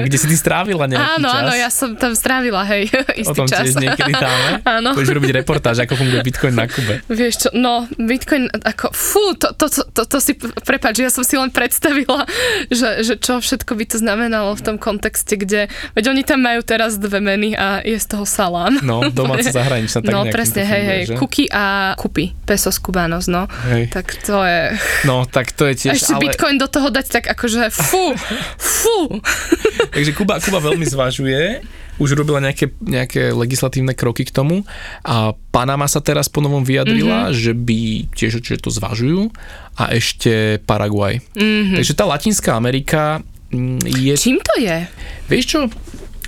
Kde 0.04 0.18
si 0.20 0.28
ty 0.28 0.36
strávila 0.36 0.84
nejaký 0.90 1.24
áno, 1.24 1.30
čas. 1.32 1.40
Áno, 1.40 1.54
ja 1.56 1.70
som 1.72 1.90
tam 1.96 2.12
strávila, 2.12 2.68
hej, 2.68 2.92
istý 3.22 3.32
o 3.32 3.46
tom 3.46 3.48
čas. 3.48 3.64
tiež 3.64 3.80
niekedy 3.80 4.12
dáme. 4.12 4.50
áno. 4.80 4.92
Budeš 4.92 5.16
robiť 5.16 5.32
reportáž, 5.44 5.88
ako 5.88 5.96
funguje 5.96 6.22
Bitcoin 6.28 6.56
na 6.58 6.68
Kube. 6.68 7.00
Vieš 7.08 7.48
čo, 7.48 7.50
no, 7.56 7.88
Bitcoin 7.96 8.52
ako, 8.52 8.92
fú, 8.92 9.38
to, 9.40 9.56
to, 9.56 9.72
to, 9.72 9.82
to, 9.96 10.02
to 10.04 10.18
si, 10.20 10.36
prepáč, 10.68 11.00
ja 11.00 11.12
som 11.14 11.24
si 11.24 11.40
len 11.40 11.54
predstavila, 11.54 12.28
že, 12.74 13.06
že 13.06 13.14
čo 13.16 13.40
všetko 13.40 13.72
by 13.78 13.86
to 13.88 13.98
znamenalo 14.02 14.52
v 14.58 14.62
tom 14.66 14.76
kontexte, 14.76 15.40
kde, 15.40 15.72
veď 15.96 16.04
oni 16.12 16.24
tam 16.28 16.44
majú 16.44 16.60
teraz 16.66 17.00
dve 17.00 17.24
meny 17.24 17.56
a 17.56 17.80
je 17.86 17.96
z 17.96 18.08
toho 18.12 18.28
salám. 18.28 18.76
No, 18.84 19.08
domáca 19.08 19.48
zahraničná, 19.48 20.04
tak 20.04 20.12
No, 20.12 20.26
presne, 20.28 20.66
hej, 20.66 20.84
hej, 20.84 21.02
kuky 21.16 21.48
a 21.54 21.94
kupy, 21.96 22.34
pesos 22.44 22.82
cubanos, 22.82 23.30
no. 23.30 23.46
Hej. 23.72 23.94
Tak 23.94 24.06
to 24.26 24.42
je... 24.42 24.74
No, 25.06 25.24
tak 25.30 25.54
to 25.54 25.70
je 25.70 25.88
tiež... 25.88 25.94
A 25.94 26.00
ešte 26.00 26.14
ale... 26.18 26.22
Bitcoin 26.28 26.58
do 26.58 26.68
toho 26.68 26.90
dať 26.90 27.06
tak 27.22 27.26
akože 27.38 27.70
fú, 27.70 28.18
fú. 28.58 28.97
Takže 29.96 30.12
Kuba, 30.18 30.42
Kuba 30.42 30.60
veľmi 30.62 30.86
zvažuje, 30.88 31.62
už 31.98 32.14
robila 32.14 32.38
nejaké, 32.38 32.70
nejaké 32.82 33.34
legislatívne 33.34 33.98
kroky 33.98 34.26
k 34.26 34.32
tomu 34.34 34.62
a 35.02 35.34
Panama 35.50 35.90
sa 35.90 36.02
teraz 36.02 36.30
po 36.30 36.42
novom 36.42 36.62
vyjadrila, 36.62 37.30
mm-hmm. 37.30 37.38
že 37.38 37.52
by 37.58 37.80
tiež 38.14 38.34
že 38.42 38.62
to 38.62 38.70
zvažujú 38.70 39.34
a 39.78 39.94
ešte 39.98 40.62
Paraguaj. 40.64 41.22
Mm-hmm. 41.34 41.78
Takže 41.82 41.94
tá 41.98 42.06
Latinská 42.06 42.54
Amerika 42.54 43.26
mm, 43.50 43.82
je... 43.84 44.14
Čím 44.14 44.40
to 44.46 44.54
je? 44.62 44.86
Vieš 45.26 45.46
čo, 45.46 45.60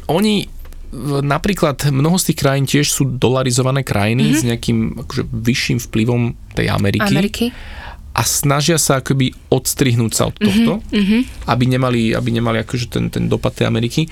oni 0.09 0.49
napríklad 1.21 1.77
mnoho 1.93 2.17
z 2.17 2.33
tých 2.33 2.39
krajín 2.41 2.65
tiež 2.65 2.89
sú 2.89 3.05
dolarizované 3.05 3.85
krajiny 3.85 4.33
mm-hmm. 4.33 4.41
s 4.41 4.47
nejakým 4.49 4.79
akože, 5.05 5.23
vyšším 5.29 5.77
vplyvom 5.85 6.33
tej 6.57 6.73
Ameriky. 6.73 7.13
Ameriky 7.13 7.45
a 8.13 8.21
snažia 8.25 8.75
sa 8.81 8.99
akoby 8.99 9.31
odstrihnúť 9.53 10.11
sa 10.11 10.27
od 10.27 10.35
mhm, 10.37 10.43
tohto, 10.43 10.73
mm-hmm. 10.91 11.21
aby 11.47 11.63
nemali, 11.69 12.01
aby 12.13 12.29
nemali 12.33 12.57
akože 12.65 12.85
ten, 12.89 13.07
ten 13.07 13.29
dopad 13.29 13.55
tej 13.55 13.69
Ameriky. 13.69 14.09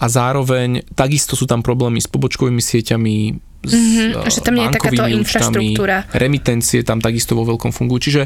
A 0.00 0.08
zároveň 0.08 0.80
takisto 0.96 1.36
sú 1.36 1.44
tam 1.44 1.60
problémy 1.60 2.00
s 2.00 2.08
pobočkovými 2.08 2.62
sieťami, 2.64 3.14
s 3.60 3.72
mm-hmm. 3.76 4.24
že 4.32 4.40
tam 4.40 4.56
nie 4.56 4.64
je 4.64 4.76
takáto 4.80 5.04
infraštruktúra. 5.04 6.08
remitencie 6.16 6.80
tam 6.80 7.04
takisto 7.04 7.36
vo 7.36 7.44
veľkom 7.44 7.68
fungujú. 7.68 8.08
Čiže 8.08 8.22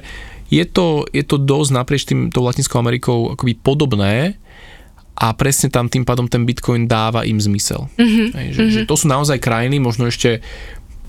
je 0.54 0.64
to, 0.70 1.02
je 1.10 1.26
to 1.26 1.42
dosť 1.42 1.70
naprieč 1.74 2.06
tým, 2.06 2.30
tou 2.30 2.46
Latinskou 2.46 2.78
Amerikou 2.78 3.34
akoby 3.34 3.58
podobné 3.58 4.38
a 5.14 5.30
presne 5.34 5.70
tam 5.70 5.90
tým 5.90 6.06
pádom 6.06 6.30
ten 6.30 6.46
Bitcoin 6.46 6.86
dáva 6.86 7.26
im 7.26 7.42
zmysel. 7.42 7.90
Mm-hmm. 7.98 8.26
Hej, 8.34 8.46
že, 8.54 8.60
mm-hmm. 8.62 8.74
že 8.74 8.80
to 8.86 8.94
sú 8.94 9.06
naozaj 9.10 9.42
krajiny, 9.42 9.82
možno 9.82 10.06
ešte 10.06 10.42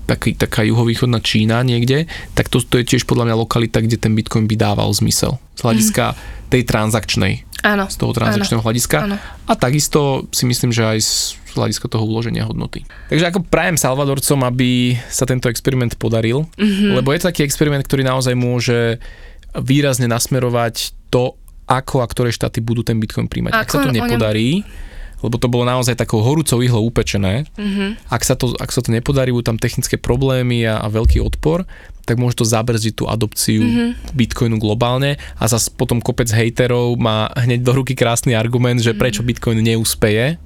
taký, 0.06 0.38
taká 0.38 0.62
juhovýchodná 0.62 1.18
Čína 1.18 1.60
niekde, 1.66 2.06
tak 2.38 2.46
to, 2.46 2.62
to 2.62 2.78
je 2.80 2.96
tiež 2.96 3.04
podľa 3.04 3.28
mňa 3.30 3.36
lokalita, 3.42 3.82
kde 3.82 3.98
ten 3.98 4.14
Bitcoin 4.14 4.46
by 4.46 4.54
dával 4.54 4.88
zmysel. 4.94 5.42
Z 5.58 5.66
hľadiska 5.66 6.14
mm. 6.14 6.18
tej 6.54 6.62
transakčnej. 6.62 7.34
Áno. 7.66 7.90
Z 7.90 7.98
toho 7.98 8.14
transakčného 8.14 8.62
áno, 8.62 8.66
hľadiska. 8.70 8.98
Áno. 9.02 9.16
A 9.50 9.52
takisto 9.58 10.30
si 10.30 10.46
myslím, 10.46 10.70
že 10.70 10.86
aj 10.86 10.98
z 11.02 11.12
hľadiska 11.58 11.90
toho 11.90 12.06
uloženia 12.06 12.46
hodnoty. 12.46 12.86
Takže 13.10 13.32
ako 13.32 13.48
prajem 13.48 13.80
Salvadorcom, 13.80 14.40
aby 14.46 14.94
sa 15.10 15.26
tento 15.26 15.50
experiment 15.50 15.96
podaril, 15.98 16.46
mm-hmm. 16.54 16.94
lebo 17.00 17.10
je 17.10 17.18
to 17.24 17.28
taký 17.32 17.42
experiment, 17.42 17.82
ktorý 17.82 18.06
naozaj 18.06 18.36
môže 18.36 19.00
výrazne 19.56 20.06
nasmerovať 20.06 20.92
to, 21.08 21.34
ako 21.66 22.04
a 22.04 22.06
ktoré 22.06 22.30
štáty 22.30 22.62
budú 22.62 22.86
ten 22.86 23.00
Bitcoin 23.00 23.26
príjmať. 23.26 23.56
Ako 23.56 23.62
Ak 23.64 23.72
sa 23.72 23.78
to 23.82 23.90
nepodarí, 23.90 24.62
lebo 25.24 25.36
to 25.40 25.48
bolo 25.48 25.64
naozaj 25.64 25.96
takou 25.96 26.20
horúcou 26.20 26.60
ihlou 26.60 26.88
upečené. 26.88 27.48
Mm-hmm. 27.56 28.12
Ak, 28.12 28.22
sa 28.24 28.36
to, 28.36 28.52
ak 28.56 28.70
sa 28.72 28.84
to 28.84 28.92
nepodarí, 28.92 29.32
budú 29.32 29.52
tam 29.54 29.60
technické 29.60 29.96
problémy 29.96 30.68
a, 30.68 30.82
a 30.84 30.88
veľký 30.92 31.22
odpor, 31.24 31.64
tak 32.06 32.20
môže 32.20 32.38
to 32.38 32.46
zabrziť 32.46 32.94
tú 33.02 33.04
adopciu 33.10 33.64
mm-hmm. 33.64 34.14
Bitcoinu 34.14 34.56
globálne 34.62 35.18
a 35.40 35.44
zase 35.50 35.72
potom 35.74 35.98
kopec 35.98 36.30
hejterov 36.30 36.94
má 37.00 37.32
hneď 37.34 37.66
do 37.66 37.72
ruky 37.82 37.98
krásny 37.98 38.36
argument, 38.36 38.78
že 38.78 38.92
mm-hmm. 38.92 39.00
prečo 39.00 39.26
Bitcoin 39.26 39.58
neúspeje. 39.58 40.38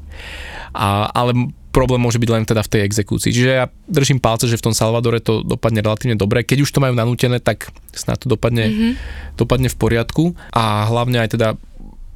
A, 0.71 1.11
ale 1.11 1.53
problém 1.71 2.03
môže 2.03 2.19
byť 2.19 2.31
len 2.31 2.45
teda 2.47 2.63
v 2.67 2.73
tej 2.77 2.81
exekúcii. 2.87 3.31
Čiže 3.31 3.51
ja 3.51 3.67
držím 3.87 4.19
palce, 4.19 4.51
že 4.51 4.59
v 4.59 4.71
tom 4.71 4.75
Salvadore 4.75 5.23
to 5.23 5.47
dopadne 5.47 5.83
relatívne 5.83 6.19
dobre. 6.19 6.43
Keď 6.43 6.67
už 6.67 6.71
to 6.71 6.83
majú 6.83 6.95
nanútené, 6.99 7.39
tak 7.39 7.71
snad 7.95 8.19
to 8.19 8.27
dopadne, 8.27 8.67
mm-hmm. 8.67 8.93
dopadne 9.39 9.71
v 9.71 9.77
poriadku. 9.79 10.35
A 10.51 10.87
hlavne 10.91 11.23
aj 11.23 11.39
teda 11.39 11.49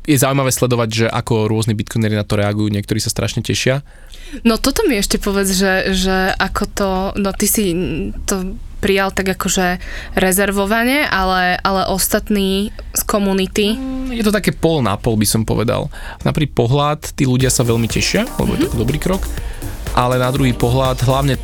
je 0.05 0.21
zaujímavé 0.21 0.53
sledovať, 0.53 0.89
že 0.93 1.07
ako 1.09 1.49
rôzni 1.49 1.73
bitcoinery 1.73 2.17
na 2.17 2.29
to 2.29 2.37
reagujú, 2.37 2.69
niektorí 2.69 3.01
sa 3.01 3.09
strašne 3.09 3.41
tešia. 3.41 3.81
No 4.45 4.61
toto 4.61 4.85
mi 4.85 5.01
ešte 5.01 5.17
povedz, 5.17 5.57
že, 5.57 5.73
že 5.97 6.33
ako 6.37 6.63
to, 6.75 6.91
no 7.21 7.31
ty 7.33 7.47
si 7.49 7.73
to 8.29 8.57
prijal 8.85 9.09
tak 9.09 9.33
akože 9.33 9.81
rezervovanie, 10.13 11.09
ale, 11.09 11.57
ale 11.65 11.89
ostatní 11.89 12.69
z 12.93 13.03
komunity? 13.09 13.81
Je 14.13 14.21
to 14.21 14.35
také 14.35 14.53
pol 14.53 14.85
na 14.85 15.01
pol, 15.01 15.17
by 15.17 15.25
som 15.25 15.49
povedal. 15.49 15.89
Na 16.21 16.37
prvý 16.37 16.53
pohľad 16.53 17.17
tí 17.17 17.25
ľudia 17.25 17.49
sa 17.49 17.65
veľmi 17.65 17.89
tešia, 17.89 18.29
lebo 18.37 18.53
mm-hmm. 18.53 18.61
je 18.61 18.69
to 18.69 18.77
mhm. 18.77 18.83
dobrý 18.85 18.99
krok, 19.01 19.25
ale 19.97 20.21
na 20.21 20.29
druhý 20.29 20.53
pohľad 20.53 21.01
hlavne 21.01 21.41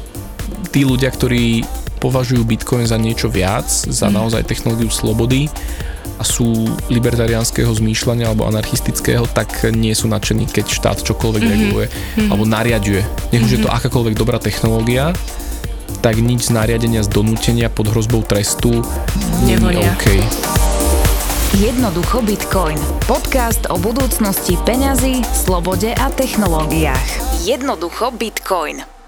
tí 0.68 0.84
ľudia, 0.84 1.08
ktorí 1.08 1.64
považujú 2.00 2.42
Bitcoin 2.48 2.88
za 2.88 2.96
niečo 2.96 3.28
viac, 3.28 3.68
za 3.68 4.08
mm. 4.08 4.14
naozaj 4.16 4.48
technológiu 4.48 4.88
slobody 4.88 5.52
a 6.20 6.24
sú 6.24 6.68
libertariánskeho 6.92 7.68
zmýšľania 7.68 8.28
alebo 8.28 8.44
anarchistického, 8.44 9.24
tak 9.32 9.68
nie 9.72 9.96
sú 9.96 10.08
nadšení, 10.08 10.48
keď 10.48 10.66
štát 10.68 10.98
čokoľvek 11.00 11.42
mm-hmm. 11.44 11.56
reguluje 11.56 11.86
mm-hmm. 11.88 12.28
alebo 12.28 12.44
nariaduje. 12.44 13.00
Nech 13.32 13.40
už 13.40 13.56
mm-hmm. 13.56 13.56
je 13.56 13.64
to 13.64 13.70
mhm. 13.72 13.76
akákoľvek 13.80 14.14
dobrá 14.16 14.36
technológia, 14.36 15.16
tak 16.04 16.16
nič 16.20 16.48
z 16.48 16.56
nariadenia 16.56 17.04
z 17.04 17.12
donútenia 17.12 17.68
pod 17.68 17.92
hrozbou 17.92 18.24
trestu 18.24 18.84
nie 19.44 19.56
je 19.56 19.80
OK. 19.80 20.06
Jednoducho 21.58 22.22
Bitcoin. 22.22 22.78
Podcast 23.10 23.66
o 23.68 23.76
budúcnosti 23.76 24.54
peňazí, 24.62 25.26
slobode 25.34 25.90
a 25.90 26.06
technológiách. 26.14 27.42
Jednoducho 27.42 28.14
Bitcoin. 28.14 28.99